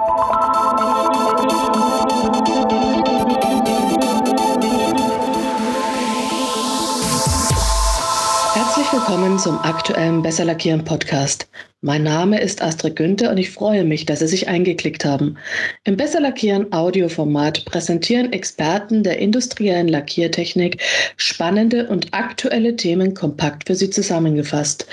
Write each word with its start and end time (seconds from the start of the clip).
Bye. 0.00 0.39
Zum 9.40 9.58
aktuellen 9.60 10.20
Besser 10.20 10.44
Lackieren 10.44 10.84
Podcast. 10.84 11.48
Mein 11.80 12.02
Name 12.02 12.38
ist 12.42 12.60
Astrid 12.60 12.94
Günther 12.94 13.30
und 13.30 13.38
ich 13.38 13.48
freue 13.48 13.84
mich, 13.84 14.04
dass 14.04 14.18
Sie 14.18 14.26
sich 14.26 14.48
eingeklickt 14.48 15.06
haben. 15.06 15.38
Im 15.84 15.96
Besser 15.96 16.20
Lackieren 16.20 16.70
Audioformat 16.74 17.64
präsentieren 17.64 18.34
Experten 18.34 19.02
der 19.02 19.18
industriellen 19.18 19.88
Lackiertechnik 19.88 20.82
spannende 21.16 21.88
und 21.88 22.12
aktuelle 22.12 22.76
Themen 22.76 23.14
kompakt 23.14 23.66
für 23.66 23.74
Sie 23.74 23.88
zusammengefasst. 23.88 24.86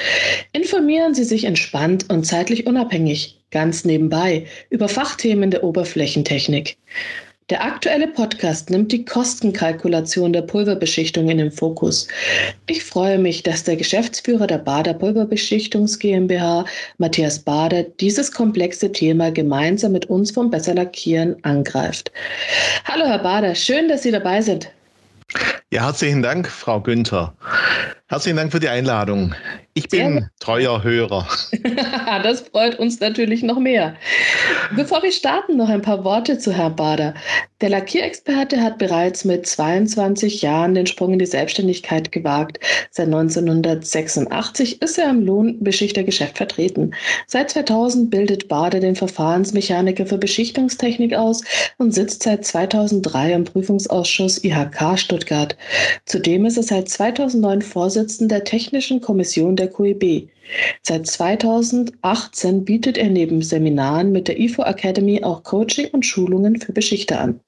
Informieren 0.54 1.14
Sie 1.14 1.26
sich 1.26 1.44
entspannt 1.44 2.06
und 2.10 2.26
zeitlich 2.26 2.68
unabhängig, 2.68 3.42
ganz 3.52 3.84
nebenbei, 3.84 4.46
über 4.70 4.88
Fachthemen 4.88 5.52
der 5.52 5.66
Oberflächentechnik. 5.66 6.78
Der 7.50 7.64
aktuelle 7.64 8.08
Podcast 8.10 8.70
nimmt 8.70 8.92
die 8.92 9.06
Kostenkalkulation 9.06 10.34
der 10.34 10.42
Pulverbeschichtung 10.42 11.30
in 11.30 11.38
den 11.38 11.50
Fokus. 11.50 12.10
Ich 12.66 12.84
freue 12.84 13.18
mich, 13.18 13.42
dass 13.42 13.64
der 13.64 13.78
Geschäftsführer 13.78 14.48
der 14.48 14.58
Bader 14.58 14.94
Pulverbeschichtungs 14.94 15.98
GmbH, 15.98 16.66
Matthias 16.98 17.40
Bader, 17.40 17.84
dieses 17.84 18.34
komplexe 18.34 18.92
Thema 18.92 19.32
gemeinsam 19.32 19.94
mit 19.94 20.08
uns 20.08 20.32
vom 20.32 20.50
Besser 20.50 20.74
Lackieren 20.74 21.42
angreift. 21.46 22.12
Hallo, 22.84 23.06
Herr 23.06 23.20
Bader, 23.20 23.56
schön, 23.56 23.88
dass 23.88 24.04
Sie 24.04 24.12
dabei 24.12 24.42
sind. 24.42 24.70
Ja, 25.72 25.86
herzlichen 25.86 26.22
Dank, 26.22 26.50
Frau 26.50 26.82
Günther. 26.82 27.34
Herzlichen 28.10 28.36
Dank 28.36 28.52
für 28.52 28.60
die 28.60 28.70
Einladung. 28.70 29.34
Ich 29.78 29.90
bin 29.90 30.28
treuer 30.40 30.84
Hörer. 30.84 31.28
das 32.24 32.42
freut 32.42 32.80
uns 32.80 33.00
natürlich 33.00 33.44
noch 33.44 33.60
mehr. 33.60 33.96
Bevor 34.76 35.04
wir 35.04 35.12
starten, 35.12 35.56
noch 35.56 35.70
ein 35.70 35.84
paar 35.84 36.04
Worte 36.04 36.40
zu 36.40 36.52
Herrn 36.52 36.76
Bader. 36.76 37.14
Der 37.62 37.70
Lackierexperte 37.70 38.62
hat 38.62 38.78
bereits 38.78 39.24
mit 39.24 39.46
22 39.46 40.42
Jahren 40.42 40.74
den 40.74 40.88
Sprung 40.88 41.14
in 41.14 41.20
die 41.20 41.26
Selbstständigkeit 41.28 42.12
gewagt. 42.12 42.60
Seit 42.92 43.08
1986 43.08 44.82
ist 44.82 44.98
er 44.98 45.12
im 45.12 45.26
Lohnbeschichtergeschäft 45.26 46.38
vertreten. 46.38 46.94
Seit 47.28 47.52
2000 47.52 48.10
bildet 48.10 48.48
Bader 48.48 48.80
den 48.80 48.96
Verfahrensmechaniker 48.96 50.06
für 50.06 50.18
Beschichtungstechnik 50.18 51.14
aus 51.14 51.44
und 51.78 51.94
sitzt 51.94 52.24
seit 52.24 52.46
2003 52.46 53.34
im 53.34 53.44
Prüfungsausschuss 53.44 54.44
IHK 54.44 54.98
Stuttgart. 54.98 55.56
Zudem 56.06 56.46
ist 56.46 56.58
er 56.58 56.64
seit 56.64 56.90
2009 56.90 57.62
Vorsitzender 57.62 58.38
der 58.38 58.44
Technischen 58.44 59.02
Kommission 59.02 59.56
der 59.56 59.67
QEB. 59.68 60.30
Seit 60.82 61.08
2018 61.08 62.66
bietet 62.66 62.98
er 62.98 63.10
neben 63.10 63.42
Seminaren 63.42 64.12
mit 64.12 64.28
der 64.28 64.40
IFO 64.40 64.64
Academy 64.64 65.24
auch 65.24 65.44
Coaching 65.44 65.90
und 65.92 66.06
Schulungen 66.06 66.60
für 66.60 66.74
Beschichter 66.74 67.20
an. 67.20 67.40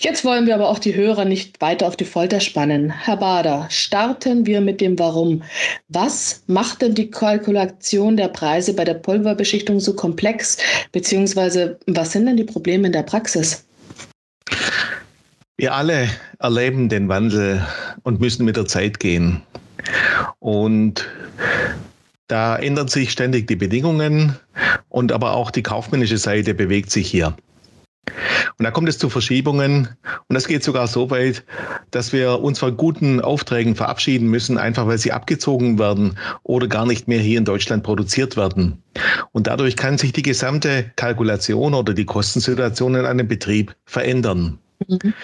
Jetzt 0.00 0.24
wollen 0.24 0.46
wir 0.46 0.56
aber 0.56 0.68
auch 0.68 0.80
die 0.80 0.96
Hörer 0.96 1.24
nicht 1.24 1.60
weiter 1.60 1.86
auf 1.86 1.94
die 1.94 2.04
Folter 2.04 2.40
spannen. 2.40 2.90
Herr 2.90 3.18
Bader, 3.18 3.68
starten 3.70 4.46
wir 4.46 4.60
mit 4.60 4.80
dem 4.80 4.98
Warum. 4.98 5.44
Was 5.88 6.42
macht 6.48 6.82
denn 6.82 6.94
die 6.94 7.08
Kalkulation 7.08 8.16
der 8.16 8.28
Preise 8.28 8.74
bei 8.74 8.84
der 8.84 8.94
Pulverbeschichtung 8.94 9.78
so 9.78 9.94
komplex? 9.94 10.58
Beziehungsweise 10.90 11.78
was 11.86 12.12
sind 12.12 12.26
denn 12.26 12.36
die 12.36 12.42
Probleme 12.44 12.88
in 12.88 12.92
der 12.92 13.04
Praxis? 13.04 13.64
Wir 15.56 15.72
alle 15.72 16.08
erleben 16.40 16.88
den 16.88 17.08
Wandel 17.08 17.64
und 18.02 18.20
müssen 18.20 18.44
mit 18.44 18.56
der 18.56 18.66
Zeit 18.66 18.98
gehen. 18.98 19.42
Und 20.38 21.08
da 22.28 22.56
ändern 22.56 22.88
sich 22.88 23.10
ständig 23.12 23.46
die 23.46 23.56
Bedingungen 23.56 24.36
und 24.88 25.12
aber 25.12 25.32
auch 25.32 25.50
die 25.50 25.62
kaufmännische 25.62 26.18
Seite 26.18 26.54
bewegt 26.54 26.90
sich 26.90 27.10
hier. 27.10 27.36
Und 28.58 28.64
da 28.64 28.70
kommt 28.70 28.88
es 28.88 28.98
zu 28.98 29.08
Verschiebungen 29.08 29.88
und 30.28 30.34
das 30.34 30.48
geht 30.48 30.64
sogar 30.64 30.86
so 30.86 31.10
weit, 31.10 31.44
dass 31.90 32.12
wir 32.12 32.40
uns 32.40 32.58
von 32.58 32.76
guten 32.76 33.20
Aufträgen 33.20 33.74
verabschieden 33.74 34.28
müssen, 34.28 34.58
einfach 34.58 34.86
weil 34.86 34.98
sie 34.98 35.12
abgezogen 35.12 35.78
werden 35.78 36.18
oder 36.42 36.66
gar 36.66 36.86
nicht 36.86 37.06
mehr 37.06 37.20
hier 37.20 37.38
in 37.38 37.44
Deutschland 37.44 37.82
produziert 37.82 38.36
werden. 38.36 38.82
Und 39.32 39.46
dadurch 39.46 39.76
kann 39.76 39.98
sich 39.98 40.12
die 40.12 40.22
gesamte 40.22 40.90
Kalkulation 40.96 41.74
oder 41.74 41.94
die 41.94 42.04
Kostensituation 42.04 42.94
in 42.94 43.04
einem 43.04 43.28
Betrieb 43.28 43.74
verändern. 43.86 44.58
Mhm. 44.88 45.14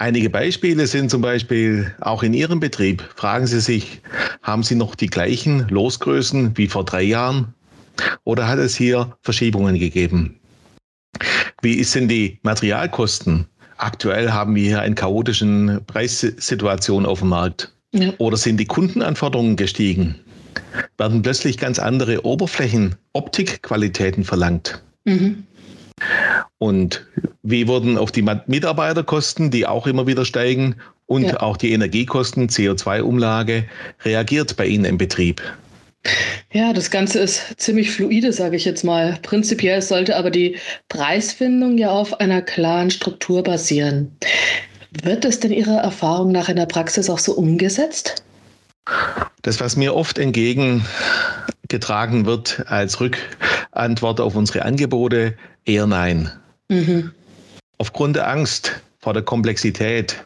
Einige 0.00 0.30
Beispiele 0.30 0.86
sind 0.86 1.10
zum 1.10 1.20
Beispiel 1.20 1.94
auch 2.00 2.22
in 2.22 2.32
Ihrem 2.32 2.58
Betrieb. 2.58 3.06
Fragen 3.16 3.46
Sie 3.46 3.60
sich, 3.60 4.00
haben 4.40 4.62
Sie 4.62 4.74
noch 4.74 4.94
die 4.94 5.08
gleichen 5.08 5.68
Losgrößen 5.68 6.56
wie 6.56 6.68
vor 6.68 6.86
drei 6.86 7.02
Jahren? 7.02 7.52
Oder 8.24 8.48
hat 8.48 8.58
es 8.58 8.74
hier 8.74 9.14
Verschiebungen 9.20 9.78
gegeben? 9.78 10.40
Wie 11.60 11.84
sind 11.84 12.08
die 12.08 12.38
Materialkosten? 12.44 13.44
Aktuell 13.76 14.30
haben 14.30 14.54
wir 14.54 14.62
hier 14.62 14.80
eine 14.80 14.94
chaotischen 14.94 15.82
Preissituation 15.86 17.04
auf 17.04 17.18
dem 17.18 17.28
Markt. 17.28 17.70
Ja. 17.92 18.14
Oder 18.16 18.38
sind 18.38 18.56
die 18.56 18.64
Kundenanforderungen 18.64 19.56
gestiegen? 19.56 20.14
Werden 20.96 21.20
plötzlich 21.20 21.58
ganz 21.58 21.78
andere 21.78 22.24
Oberflächen, 22.24 22.94
Optikqualitäten 23.12 24.24
verlangt? 24.24 24.82
Mhm. 25.04 25.44
Und 26.58 27.06
wie 27.42 27.68
wurden 27.68 27.98
auf 27.98 28.12
die 28.12 28.22
Mitarbeiterkosten, 28.22 29.50
die 29.50 29.66
auch 29.66 29.86
immer 29.86 30.06
wieder 30.06 30.24
steigen, 30.24 30.76
und 31.06 31.24
ja. 31.24 31.40
auch 31.40 31.56
die 31.56 31.72
Energiekosten, 31.72 32.48
CO2-Umlage, 32.48 33.64
reagiert 34.04 34.56
bei 34.56 34.66
Ihnen 34.66 34.84
im 34.84 34.96
Betrieb? 34.96 35.42
Ja, 36.52 36.72
das 36.72 36.90
Ganze 36.90 37.18
ist 37.18 37.60
ziemlich 37.60 37.90
fluide, 37.90 38.32
sage 38.32 38.54
ich 38.54 38.64
jetzt 38.64 38.84
mal. 38.84 39.18
Prinzipiell 39.22 39.82
sollte 39.82 40.16
aber 40.16 40.30
die 40.30 40.56
Preisfindung 40.88 41.78
ja 41.78 41.90
auf 41.90 42.20
einer 42.20 42.42
klaren 42.42 42.92
Struktur 42.92 43.42
basieren. 43.42 44.16
Wird 45.02 45.24
es 45.24 45.40
denn 45.40 45.52
Ihrer 45.52 45.78
Erfahrung 45.78 46.30
nach 46.30 46.48
in 46.48 46.56
der 46.56 46.66
Praxis 46.66 47.10
auch 47.10 47.18
so 47.18 47.32
umgesetzt? 47.32 48.22
Das, 49.42 49.60
was 49.60 49.76
mir 49.76 49.94
oft 49.94 50.18
entgegengetragen 51.70 52.26
wird 52.26 52.64
als 52.66 53.00
Rückantwort 53.00 54.20
auf 54.20 54.34
unsere 54.34 54.64
Angebote, 54.64 55.36
eher 55.64 55.86
nein. 55.86 56.30
Mhm. 56.68 57.12
Aufgrund 57.78 58.16
der 58.16 58.28
Angst 58.28 58.80
vor 58.98 59.14
der 59.14 59.22
Komplexität 59.22 60.22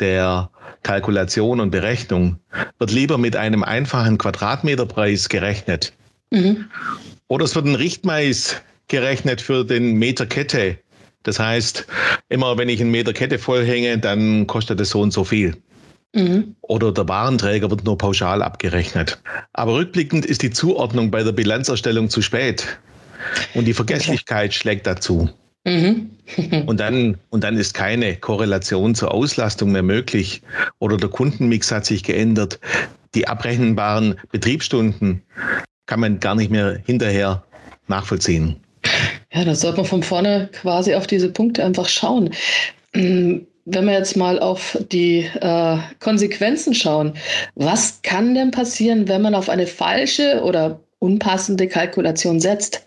der 0.00 0.50
Kalkulation 0.82 1.60
und 1.60 1.70
Berechnung 1.70 2.38
wird 2.78 2.92
lieber 2.92 3.18
mit 3.18 3.36
einem 3.36 3.62
einfachen 3.62 4.18
Quadratmeterpreis 4.18 5.28
gerechnet. 5.28 5.92
Mhm. 6.30 6.66
Oder 7.28 7.44
es 7.44 7.54
wird 7.54 7.66
ein 7.66 7.74
Richtmais 7.74 8.60
gerechnet 8.88 9.40
für 9.40 9.64
den 9.64 9.94
Meter 9.94 10.26
Kette. 10.26 10.78
Das 11.24 11.38
heißt, 11.38 11.86
immer 12.28 12.58
wenn 12.58 12.68
ich 12.68 12.80
einen 12.80 12.90
Meter 12.90 13.12
Kette 13.12 13.38
vollhänge, 13.38 13.98
dann 13.98 14.46
kostet 14.46 14.80
es 14.80 14.90
so 14.90 15.00
und 15.00 15.12
so 15.12 15.24
viel. 15.24 15.56
Mhm. 16.14 16.54
Oder 16.60 16.92
der 16.92 17.08
Warenträger 17.08 17.70
wird 17.70 17.84
nur 17.84 17.98
pauschal 17.98 18.42
abgerechnet. 18.42 19.20
Aber 19.52 19.74
rückblickend 19.74 20.24
ist 20.24 20.42
die 20.42 20.50
Zuordnung 20.50 21.10
bei 21.10 21.22
der 21.22 21.32
Bilanzerstellung 21.32 22.08
zu 22.08 22.22
spät. 22.22 22.78
Und 23.54 23.64
die 23.66 23.74
Vergesslichkeit 23.74 24.50
okay. 24.50 24.58
schlägt 24.58 24.86
dazu. 24.86 25.28
Mhm. 25.64 26.10
und, 26.66 26.78
dann, 26.78 27.18
und 27.30 27.42
dann 27.42 27.56
ist 27.56 27.74
keine 27.74 28.16
Korrelation 28.16 28.94
zur 28.94 29.12
Auslastung 29.12 29.72
mehr 29.72 29.82
möglich 29.82 30.42
oder 30.78 30.96
der 30.96 31.08
Kundenmix 31.08 31.72
hat 31.72 31.84
sich 31.84 32.04
geändert. 32.04 32.60
Die 33.14 33.26
abrechenbaren 33.26 34.16
Betriebsstunden 34.30 35.22
kann 35.86 36.00
man 36.00 36.20
gar 36.20 36.34
nicht 36.34 36.50
mehr 36.50 36.80
hinterher 36.86 37.44
nachvollziehen. 37.88 38.56
Ja, 39.32 39.44
da 39.44 39.54
sollte 39.54 39.78
man 39.78 39.86
von 39.86 40.02
vorne 40.02 40.48
quasi 40.52 40.94
auf 40.94 41.06
diese 41.06 41.30
Punkte 41.30 41.64
einfach 41.64 41.88
schauen. 41.88 42.30
Wenn 43.66 43.86
wir 43.86 43.94
jetzt 43.94 44.16
mal 44.16 44.38
auf 44.38 44.78
die 44.92 45.20
äh, 45.40 45.78
Konsequenzen 45.98 46.74
schauen, 46.74 47.14
was 47.54 48.02
kann 48.02 48.34
denn 48.34 48.50
passieren, 48.50 49.08
wenn 49.08 49.22
man 49.22 49.34
auf 49.34 49.48
eine 49.48 49.66
falsche 49.66 50.42
oder 50.42 50.80
unpassende 50.98 51.66
Kalkulation 51.66 52.40
setzt? 52.40 52.82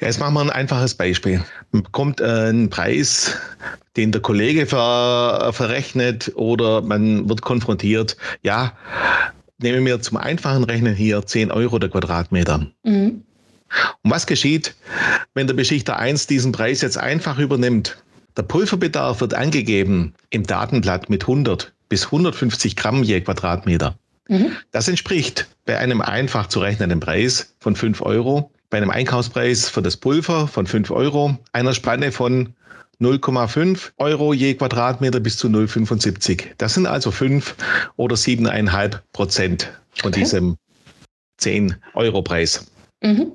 Ja, 0.00 0.08
jetzt 0.08 0.20
machen 0.20 0.34
wir 0.34 0.40
ein 0.40 0.50
einfaches 0.50 0.94
Beispiel. 0.94 1.42
Man 1.72 1.82
bekommt 1.82 2.20
äh, 2.20 2.24
einen 2.24 2.70
Preis, 2.70 3.36
den 3.96 4.12
der 4.12 4.20
Kollege 4.20 4.66
ver, 4.66 5.50
verrechnet 5.52 6.32
oder 6.34 6.82
man 6.82 7.28
wird 7.28 7.42
konfrontiert. 7.42 8.16
Ja, 8.42 8.72
nehmen 9.58 9.84
wir 9.86 10.00
zum 10.00 10.16
einfachen 10.16 10.64
Rechnen 10.64 10.94
hier 10.94 11.24
10 11.24 11.50
Euro 11.50 11.78
der 11.78 11.90
Quadratmeter. 11.90 12.66
Mhm. 12.84 13.22
Und 14.02 14.10
was 14.10 14.26
geschieht, 14.26 14.74
wenn 15.34 15.46
der 15.46 15.54
Beschichter 15.54 15.98
1 15.98 16.26
diesen 16.26 16.52
Preis 16.52 16.80
jetzt 16.82 16.98
einfach 16.98 17.38
übernimmt? 17.38 17.96
Der 18.36 18.42
Pulverbedarf 18.42 19.20
wird 19.20 19.34
angegeben 19.34 20.14
im 20.30 20.44
Datenblatt 20.44 21.08
mit 21.08 21.22
100 21.22 21.72
bis 21.88 22.06
150 22.06 22.76
Gramm 22.76 23.02
je 23.02 23.20
Quadratmeter. 23.20 23.96
Mhm. 24.28 24.52
Das 24.72 24.88
entspricht 24.88 25.48
bei 25.66 25.78
einem 25.78 26.00
einfach 26.00 26.48
zu 26.48 26.60
rechnenden 26.60 27.00
Preis 27.00 27.54
von 27.60 27.76
5 27.76 28.02
Euro 28.02 28.50
bei 28.70 28.78
einem 28.78 28.90
Einkaufspreis 28.90 29.68
für 29.68 29.82
das 29.82 29.96
Pulver 29.96 30.48
von 30.48 30.66
5 30.66 30.90
Euro 30.90 31.38
einer 31.52 31.74
Spanne 31.74 32.10
von 32.10 32.54
0,5 33.00 33.92
Euro 33.98 34.32
je 34.32 34.54
Quadratmeter 34.54 35.20
bis 35.20 35.36
zu 35.36 35.46
0,75. 35.48 36.46
Das 36.58 36.74
sind 36.74 36.86
also 36.86 37.12
5 37.12 37.54
oder 37.96 38.16
7,5 38.16 38.98
Prozent 39.12 39.70
von 39.94 40.10
okay. 40.10 40.20
diesem 40.20 40.56
10 41.38 41.76
Euro 41.94 42.22
Preis. 42.22 42.66
Mhm. 43.00 43.32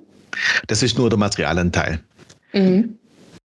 Das 0.68 0.84
ist 0.84 0.98
nur 0.98 1.10
der 1.10 1.20
Materialanteil. 1.20 2.02
Mhm. 2.54 2.99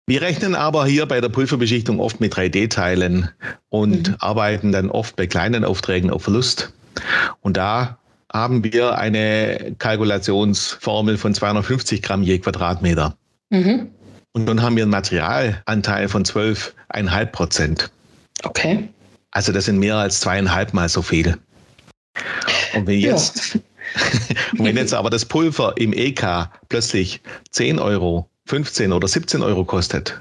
Wir 0.05 0.21
rechnen 0.21 0.53
aber 0.53 0.85
hier 0.85 1.05
bei 1.05 1.21
der 1.21 1.29
Pulverbeschichtung 1.29 1.99
oft 1.99 2.19
mit 2.19 2.33
3D-Teilen 2.33 3.29
und 3.69 4.09
mhm. 4.09 4.15
arbeiten 4.19 4.71
dann 4.71 4.89
oft 4.89 5.15
bei 5.15 5.27
kleinen 5.27 5.63
Aufträgen 5.63 6.09
auf 6.09 6.23
Verlust. 6.23 6.73
Und 7.41 7.55
da 7.55 7.97
haben 8.31 8.63
wir 8.63 8.97
eine 8.97 9.75
Kalkulationsformel 9.77 11.17
von 11.17 11.33
250 11.33 12.01
Gramm 12.01 12.23
je 12.23 12.39
Quadratmeter. 12.39 13.15
Mhm. 13.49 13.91
Und 14.33 14.47
dann 14.47 14.61
haben 14.61 14.75
wir 14.75 14.83
einen 14.83 14.91
Materialanteil 14.91 16.09
von 16.09 16.25
12,5 16.25 17.25
Prozent. 17.27 17.91
Okay. 18.43 18.89
Also 19.31 19.51
das 19.51 19.65
sind 19.65 19.79
mehr 19.79 19.95
als 19.95 20.19
zweieinhalb 20.19 20.73
Mal 20.73 20.89
so 20.89 21.01
viel. 21.01 21.37
Und 22.75 22.87
wenn 22.87 22.99
jetzt, 22.99 23.55
ja. 23.55 23.61
wenn 24.53 24.75
jetzt 24.75 24.93
aber 24.93 25.09
das 25.09 25.25
Pulver 25.25 25.75
im 25.77 25.93
EK 25.93 26.49
plötzlich 26.67 27.21
10 27.51 27.79
Euro, 27.79 28.29
15 28.45 28.91
oder 28.91 29.07
17 29.07 29.41
Euro 29.41 29.63
kostet, 29.63 30.19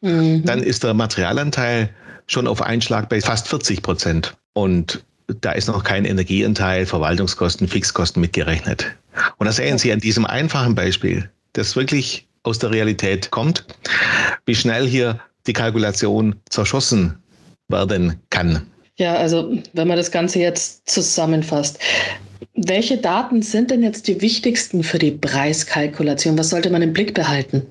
mhm. 0.00 0.44
dann 0.44 0.62
ist 0.62 0.84
der 0.84 0.94
Materialanteil 0.94 1.90
schon 2.26 2.46
auf 2.46 2.62
Einschlag 2.62 3.08
bei 3.08 3.20
fast 3.20 3.48
40 3.48 3.82
Prozent. 3.82 4.34
Und 4.54 5.04
da 5.40 5.52
ist 5.52 5.68
noch 5.68 5.84
kein 5.84 6.04
Energieanteil, 6.04 6.86
Verwaltungskosten, 6.86 7.68
Fixkosten 7.68 8.20
mitgerechnet. 8.20 8.94
Und 9.38 9.46
das 9.46 9.56
sehen 9.56 9.78
Sie 9.78 9.92
an 9.92 10.00
diesem 10.00 10.26
einfachen 10.26 10.74
Beispiel, 10.74 11.30
das 11.54 11.76
wirklich 11.76 12.26
aus 12.42 12.58
der 12.58 12.70
Realität 12.70 13.30
kommt, 13.30 13.64
wie 14.46 14.54
schnell 14.54 14.86
hier 14.86 15.18
die 15.46 15.52
Kalkulation 15.52 16.36
zerschossen 16.50 17.18
werden 17.68 18.20
kann. 18.30 18.66
Ja, 18.96 19.14
also 19.14 19.58
wenn 19.72 19.88
man 19.88 19.96
das 19.96 20.10
Ganze 20.10 20.38
jetzt 20.38 20.88
zusammenfasst, 20.88 21.78
welche 22.54 22.98
Daten 22.98 23.42
sind 23.42 23.70
denn 23.70 23.82
jetzt 23.82 24.08
die 24.08 24.20
wichtigsten 24.20 24.82
für 24.82 24.98
die 24.98 25.10
Preiskalkulation? 25.10 26.38
Was 26.38 26.50
sollte 26.50 26.70
man 26.70 26.82
im 26.82 26.92
Blick 26.92 27.14
behalten? 27.14 27.62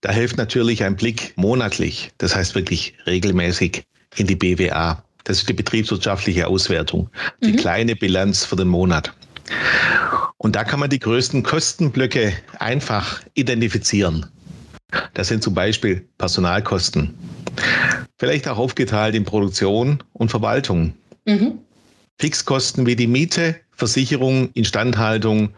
Da 0.00 0.12
hilft 0.12 0.36
natürlich 0.36 0.82
ein 0.82 0.96
Blick 0.96 1.32
monatlich, 1.36 2.10
das 2.18 2.34
heißt 2.34 2.54
wirklich 2.54 2.94
regelmäßig 3.06 3.84
in 4.16 4.26
die 4.26 4.36
BWA. 4.36 5.02
Das 5.24 5.38
ist 5.38 5.48
die 5.48 5.52
betriebswirtschaftliche 5.52 6.46
Auswertung, 6.46 7.10
die 7.42 7.52
mhm. 7.52 7.56
kleine 7.56 7.96
Bilanz 7.96 8.44
für 8.44 8.56
den 8.56 8.68
Monat. 8.68 9.12
Und 10.38 10.56
da 10.56 10.64
kann 10.64 10.80
man 10.80 10.88
die 10.88 10.98
größten 10.98 11.42
Kostenblöcke 11.42 12.32
einfach 12.58 13.20
identifizieren. 13.34 14.26
Das 15.14 15.28
sind 15.28 15.42
zum 15.42 15.54
Beispiel 15.54 16.06
Personalkosten. 16.18 17.14
Vielleicht 18.18 18.48
auch 18.48 18.58
aufgeteilt 18.58 19.14
in 19.14 19.24
Produktion 19.24 20.02
und 20.12 20.30
Verwaltung. 20.30 20.94
Mhm. 21.26 21.58
Fixkosten 22.20 22.84
wie 22.84 22.96
die 22.96 23.06
Miete, 23.06 23.56
Versicherung, 23.72 24.50
Instandhaltung, 24.52 25.54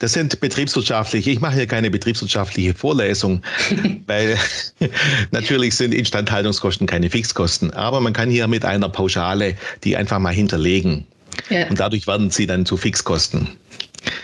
das 0.00 0.12
sind 0.12 0.40
betriebswirtschaftliche. 0.40 1.30
Ich 1.30 1.40
mache 1.40 1.54
hier 1.54 1.68
keine 1.68 1.88
betriebswirtschaftliche 1.88 2.74
Vorlesung, 2.74 3.42
weil 4.06 4.36
natürlich 5.30 5.76
sind 5.76 5.94
Instandhaltungskosten 5.94 6.88
keine 6.88 7.08
Fixkosten. 7.08 7.72
Aber 7.74 8.00
man 8.00 8.12
kann 8.12 8.28
hier 8.28 8.48
mit 8.48 8.64
einer 8.64 8.88
Pauschale 8.88 9.56
die 9.84 9.96
einfach 9.96 10.18
mal 10.18 10.34
hinterlegen. 10.34 11.06
Ja. 11.48 11.68
Und 11.68 11.78
dadurch 11.78 12.08
werden 12.08 12.30
sie 12.30 12.46
dann 12.46 12.66
zu 12.66 12.76
Fixkosten. 12.76 13.48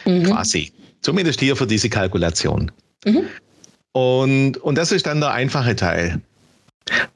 Mhm. 0.05 0.25
Quasi. 0.25 0.73
Zumindest 1.03 1.39
hier 1.39 1.55
für 1.55 1.69
diese 1.69 1.89
Kalkulation. 1.89 2.73
Mhm. 3.05 3.23
Und, 3.93 4.57
und 4.59 4.75
das 4.77 4.91
ist 4.91 5.07
dann 5.07 5.21
der 5.21 5.31
einfache 5.31 5.77
Teil. 5.77 6.21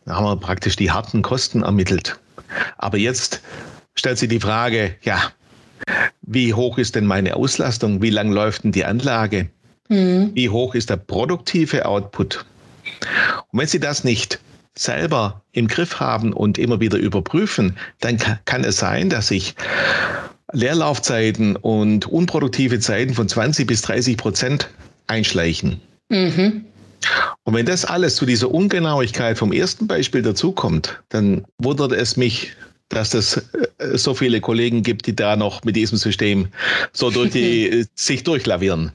Da 0.06 0.14
haben 0.14 0.24
wir 0.24 0.36
praktisch 0.36 0.76
die 0.76 0.92
harten 0.92 1.22
Kosten 1.22 1.62
ermittelt. 1.62 2.18
Aber 2.78 2.98
jetzt 2.98 3.40
stellt 3.94 4.18
sich 4.18 4.28
die 4.28 4.40
Frage, 4.40 4.96
ja, 5.02 5.32
wie 6.22 6.54
hoch 6.54 6.78
ist 6.78 6.94
denn 6.94 7.06
meine 7.06 7.36
Auslastung? 7.36 8.02
Wie 8.02 8.10
lang 8.10 8.32
läuft 8.32 8.64
denn 8.64 8.72
die 8.72 8.84
Anlage? 8.84 9.48
Mhm. 9.88 10.30
Wie 10.34 10.48
hoch 10.48 10.74
ist 10.74 10.90
der 10.90 10.96
produktive 10.96 11.86
Output? 11.86 12.44
Und 13.50 13.58
wenn 13.58 13.66
Sie 13.66 13.80
das 13.80 14.04
nicht 14.04 14.40
selber 14.76 15.42
im 15.52 15.68
Griff 15.68 16.00
haben 16.00 16.32
und 16.32 16.58
immer 16.58 16.80
wieder 16.80 16.98
überprüfen, 16.98 17.76
dann 18.00 18.18
kann 18.44 18.64
es 18.64 18.78
sein, 18.78 19.10
dass 19.10 19.28
sich 19.28 19.54
Leerlaufzeiten 20.52 21.56
und 21.56 22.06
unproduktive 22.06 22.80
Zeiten 22.80 23.14
von 23.14 23.28
20 23.28 23.66
bis 23.66 23.82
30 23.82 24.16
Prozent 24.16 24.70
einschleichen. 25.06 25.80
Mhm. 26.08 26.64
Und 27.44 27.54
wenn 27.54 27.66
das 27.66 27.84
alles 27.84 28.16
zu 28.16 28.24
dieser 28.24 28.50
Ungenauigkeit 28.50 29.36
vom 29.36 29.52
ersten 29.52 29.86
Beispiel 29.86 30.22
dazukommt, 30.22 31.02
dann 31.10 31.44
wundert 31.58 31.92
es 31.92 32.16
mich, 32.16 32.52
dass 32.94 33.14
es 33.14 33.36
äh, 33.78 33.96
so 33.98 34.14
viele 34.14 34.40
Kollegen 34.40 34.82
gibt, 34.82 35.06
die 35.06 35.16
da 35.16 35.36
noch 35.36 35.64
mit 35.64 35.76
diesem 35.76 35.98
System 35.98 36.48
so 36.92 37.10
durch 37.10 37.30
die, 37.30 37.86
sich 37.94 38.24
durchlavieren. 38.24 38.92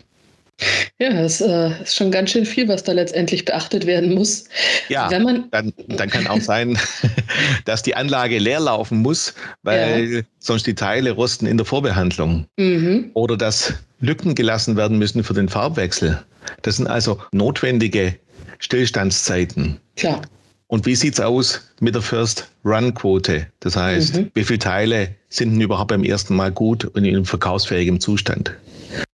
Ja, 1.00 1.22
es 1.22 1.40
äh, 1.40 1.72
ist 1.82 1.96
schon 1.96 2.12
ganz 2.12 2.32
schön 2.32 2.46
viel, 2.46 2.68
was 2.68 2.84
da 2.84 2.92
letztendlich 2.92 3.46
beachtet 3.46 3.86
werden 3.86 4.14
muss. 4.14 4.46
Ja, 4.90 5.10
Wenn 5.10 5.24
man 5.24 5.46
dann, 5.52 5.74
dann 5.88 6.10
kann 6.10 6.28
auch 6.28 6.42
sein, 6.42 6.78
dass 7.66 7.82
die 7.84 7.96
Anlage 7.96 8.40
leer 8.40 8.60
laufen 8.60 9.00
muss, 9.00 9.34
weil 9.64 10.10
ja. 10.10 10.22
sonst 10.40 10.68
die 10.68 10.76
Teile 10.76 11.12
rosten 11.12 11.46
in 11.46 11.56
der 11.56 11.66
Vorbehandlung. 11.66 12.46
Mhm. 12.58 13.12
Oder 13.14 13.38
dass 13.38 13.74
Lücken 14.02 14.36
gelassen 14.36 14.76
werden 14.76 14.98
müssen 14.98 15.24
für 15.24 15.34
den 15.34 15.48
Farbwechsel. 15.48 16.22
Das 16.64 16.76
sind 16.76 16.88
also 16.88 17.20
notwendige 17.32 18.16
Stillstandszeiten. 18.60 19.80
Klar. 19.96 20.22
Und 20.70 20.86
wie 20.86 20.94
sieht 20.96 21.16
es 21.16 21.20
aus 21.20 21.62
mit 21.80 21.96
der 21.96 22.04
First-Run-Quote? 22.04 23.48
Das 23.60 23.76
heißt, 23.76 24.16
mhm. 24.16 24.32
wie 24.36 24.44
viele 24.44 24.60
Teile 24.60 25.16
sind 25.28 25.54
denn 25.54 25.62
überhaupt 25.62 25.88
beim 25.90 26.04
ersten 26.04 26.36
Mal 26.36 26.52
gut 26.52 26.86
und 26.86 27.06
in 27.06 27.26
verkaufsfähigem 27.26 28.00
Zustand? 28.00 28.54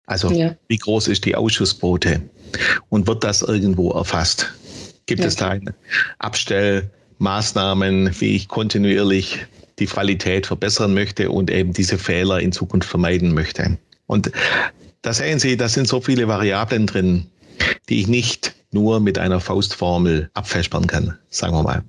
Also 0.07 0.31
ja. 0.33 0.57
wie 0.69 0.79
groß 0.79 1.09
ist 1.09 1.27
die 1.27 1.35
Ausschussquote? 1.35 2.23
Und 2.89 3.07
wird 3.07 3.23
das 3.23 3.43
irgendwo 3.43 3.91
erfasst? 3.91 4.51
Gibt 5.05 5.21
ja. 5.21 5.27
es 5.27 5.37
da 5.37 5.59
Abstellmaßnahmen, 6.21 8.19
wie 8.19 8.35
ich 8.35 8.49
kontinuierlich 8.49 9.45
die 9.79 9.87
Qualität 9.87 10.47
verbessern 10.47 10.95
möchte 10.95 11.31
und 11.31 11.51
eben 11.51 11.75
diese 11.75 11.99
Fehler 11.99 12.41
in 12.41 12.53
Zukunft 12.53 12.89
vermeiden 12.89 13.35
möchte? 13.35 13.77
Und 14.07 14.33
da 15.03 15.13
sehen 15.13 15.39
Sie, 15.39 15.59
da 15.59 15.69
sind 15.69 15.87
so 15.87 16.01
viele 16.01 16.29
Variablen 16.29 16.87
drin, 16.87 17.27
die 17.91 18.01
ich 18.01 18.07
nicht 18.07 18.52
nur 18.73 19.01
mit 19.01 19.19
einer 19.19 19.41
Faustformel 19.41 20.31
abfespern 20.35 20.87
kann, 20.87 21.19
sagen 21.29 21.55
wir 21.55 21.63
mal. 21.63 21.83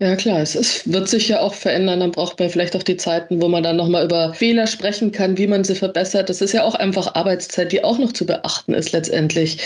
Ja 0.00 0.16
klar, 0.16 0.40
es 0.40 0.54
ist, 0.54 0.92
wird 0.92 1.08
sich 1.08 1.28
ja 1.28 1.40
auch 1.40 1.54
verändern. 1.54 2.00
Dann 2.00 2.10
braucht 2.10 2.38
man 2.38 2.50
vielleicht 2.50 2.74
auch 2.76 2.82
die 2.82 2.96
Zeiten, 2.96 3.40
wo 3.40 3.48
man 3.48 3.62
dann 3.62 3.76
nochmal 3.76 4.04
über 4.04 4.34
Fehler 4.34 4.66
sprechen 4.66 5.12
kann, 5.12 5.38
wie 5.38 5.46
man 5.46 5.64
sie 5.64 5.74
verbessert. 5.74 6.28
Das 6.28 6.40
ist 6.40 6.52
ja 6.52 6.64
auch 6.64 6.74
einfach 6.74 7.14
Arbeitszeit, 7.14 7.72
die 7.72 7.84
auch 7.84 7.98
noch 7.98 8.12
zu 8.12 8.26
beachten 8.26 8.74
ist 8.74 8.92
letztendlich. 8.92 9.58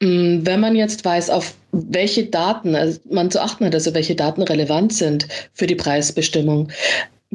Mm, 0.00 0.38
wenn 0.42 0.60
man 0.60 0.74
jetzt 0.74 1.04
weiß, 1.04 1.30
auf 1.30 1.54
welche 1.72 2.24
Daten 2.24 2.74
also 2.74 2.98
man 3.10 3.30
zu 3.30 3.42
achten 3.42 3.66
hat, 3.66 3.74
also 3.74 3.94
welche 3.94 4.14
Daten 4.14 4.42
relevant 4.42 4.92
sind 4.92 5.28
für 5.52 5.66
die 5.66 5.74
Preisbestimmung, 5.74 6.68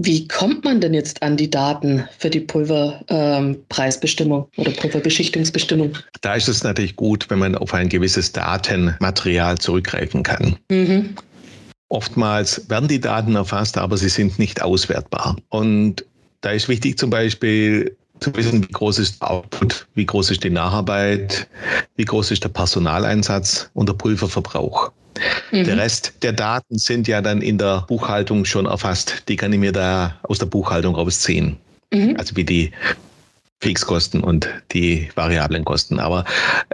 wie 0.01 0.29
kommt 0.29 0.63
man 0.63 0.79
denn 0.79 0.94
jetzt 0.94 1.22
an 1.22 1.36
die 1.36 1.50
Daten 1.50 2.08
für 2.18 2.29
die 2.29 2.39
Pulverpreisbestimmung 2.39 4.48
ähm, 4.56 4.62
oder 4.62 4.72
Pulverbeschichtungsbestimmung? 4.72 5.98
Da 6.22 6.36
ist 6.36 6.48
es 6.48 6.63
natürlich 6.63 6.96
gut, 6.96 7.29
wenn 7.29 7.39
man 7.39 7.56
auf 7.56 7.74
ein 7.74 7.89
gewisses 7.89 8.32
Datenmaterial 8.32 9.58
zurückgreifen 9.58 10.24
kann. 10.24 10.56
Mhm. 10.72 11.15
Oftmals 11.89 12.70
werden 12.70 12.88
die 12.88 13.01
Daten 13.01 13.36
erfasst, 13.36 13.77
aber 13.77 13.98
sie 13.98 14.08
sind 14.08 14.39
nicht 14.39 14.62
auswertbar. 14.62 15.36
Und 15.50 16.06
da 16.39 16.51
ist 16.51 16.70
wichtig 16.70 16.98
zum 16.98 17.10
Beispiel 17.10 17.98
zu 18.22 18.34
wissen, 18.36 18.63
wie 18.63 18.72
groß 18.72 19.00
ist 19.00 19.22
der 19.22 19.32
Output, 19.32 19.86
wie 19.96 20.06
groß 20.06 20.32
ist 20.32 20.46
die 20.46 20.50
Nacharbeit, 20.50 21.50
wie 21.98 22.06
groß 22.06 22.32
ist 22.32 22.46
der 22.46 22.50
Personaleinsatz 22.50 23.70
und 23.74 23.89
der 23.89 23.94
Pulververbrauch. 23.94 24.94
Mhm. 25.51 25.63
Der 25.63 25.78
Rest 25.78 26.13
der 26.22 26.34
Daten 26.34 26.78
sind 26.78 27.08
ja 27.08 27.22
dann 27.22 27.42
in 27.42 27.58
der 27.58 27.86
Buchhaltung 27.88 28.46
schon 28.46 28.66
erfasst. 28.66 29.24
Die 29.28 29.36
kann 29.36 29.54
ich 29.54 29.60
mir 29.60 29.72
da 29.72 30.16
aus 30.24 30.39
der 30.39 30.46
Buchhaltung 30.46 30.96
rausziehen. 30.96 31.58
Mhm. 31.92 32.16
Also 32.18 32.36
wie 32.36 32.44
die 32.44 32.72
Fixkosten 33.62 34.22
und 34.24 34.48
die 34.72 35.10
variablen 35.16 35.66
Kosten. 35.66 36.00
Aber 36.00 36.24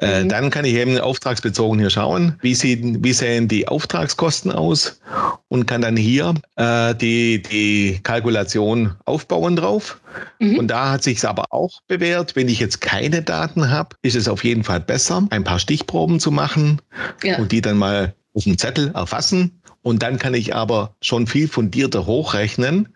äh, 0.01 0.23
mhm. 0.23 0.29
dann 0.29 0.49
kann 0.51 0.65
ich 0.65 0.75
eben 0.75 0.99
auftragsbezogen 0.99 1.79
hier 1.79 1.89
schauen, 1.89 2.35
wie, 2.41 2.53
sieht, 2.53 3.03
wie 3.03 3.13
sehen 3.13 3.47
die 3.47 3.67
Auftragskosten 3.67 4.51
aus 4.51 4.99
und 5.47 5.65
kann 5.65 5.81
dann 5.81 5.97
hier 5.97 6.35
äh, 6.57 6.93
die, 6.93 7.41
die 7.41 7.99
Kalkulation 8.03 8.93
aufbauen 9.05 9.55
drauf. 9.55 9.99
Mhm. 10.39 10.59
Und 10.59 10.67
da 10.67 10.91
hat 10.91 11.03
sich 11.03 11.17
es 11.17 11.25
aber 11.25 11.45
auch 11.49 11.81
bewährt, 11.87 12.35
wenn 12.35 12.49
ich 12.49 12.59
jetzt 12.59 12.81
keine 12.81 13.23
Daten 13.23 13.71
habe, 13.71 13.95
ist 14.03 14.15
es 14.15 14.27
auf 14.27 14.43
jeden 14.43 14.63
Fall 14.63 14.79
besser, 14.79 15.25
ein 15.31 15.43
paar 15.43 15.59
Stichproben 15.59 16.19
zu 16.19 16.29
machen 16.29 16.81
ja. 17.23 17.37
und 17.37 17.51
die 17.51 17.61
dann 17.61 17.77
mal 17.77 18.13
auf 18.35 18.43
dem 18.43 18.57
Zettel 18.57 18.91
erfassen. 18.93 19.59
Und 19.81 20.03
dann 20.03 20.19
kann 20.19 20.33
ich 20.33 20.55
aber 20.55 20.95
schon 21.01 21.27
viel 21.27 21.47
fundierter 21.47 22.05
hochrechnen 22.05 22.89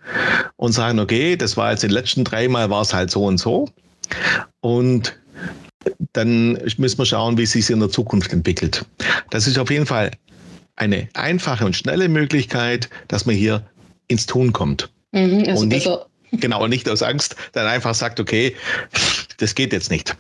und 0.58 0.72
sagen, 0.72 1.00
okay, 1.00 1.36
das 1.36 1.56
war 1.58 1.72
jetzt 1.72 1.84
in 1.84 1.90
den 1.90 1.96
letzten 1.96 2.24
dreimal 2.24 2.70
war 2.70 2.82
es 2.82 2.94
halt 2.94 3.10
so 3.12 3.26
und 3.26 3.38
so. 3.38 3.70
Und 4.62 5.18
dann 6.14 6.54
müssen 6.78 6.98
wir 6.98 7.06
schauen, 7.06 7.38
wie 7.38 7.44
es 7.44 7.52
sich 7.52 7.70
in 7.70 7.80
der 7.80 7.90
Zukunft 7.90 8.34
entwickelt. 8.34 8.86
Das 9.30 9.48
ist 9.48 9.58
auf 9.58 9.70
jeden 9.70 9.86
Fall 9.86 10.12
eine 10.76 11.08
einfache 11.14 11.66
und 11.66 11.76
schnelle 11.76 12.10
Möglichkeit, 12.10 12.90
dass 13.08 13.26
man 13.26 13.36
hier 13.36 13.64
ins 14.08 14.26
Tun 14.26 14.52
kommt. 14.52 14.90
Mhm, 15.12 15.44
also 15.48 15.64
und 15.64 15.68
nicht, 15.70 15.90
genau, 16.32 16.68
nicht 16.68 16.90
aus 16.90 17.04
Angst, 17.04 17.36
dann 17.54 17.68
einfach 17.68 17.94
sagt, 17.94 18.20
okay, 18.20 18.56
das 19.38 19.56
geht 19.56 19.74
jetzt 19.74 19.92
nicht. 19.92 20.16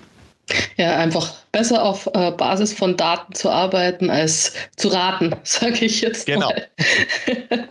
Ja, 0.78 0.98
einfach 0.98 1.34
besser 1.52 1.84
auf 1.84 2.10
äh, 2.14 2.32
Basis 2.32 2.74
von 2.74 2.98
Daten 2.98 3.34
zu 3.34 3.50
arbeiten 3.50 4.10
als 4.10 4.54
zu 4.78 4.90
raten, 4.90 5.36
sage 5.44 5.86
ich 5.86 6.02
jetzt 6.02 6.26
genau. 6.26 6.50
mal. 6.50 6.68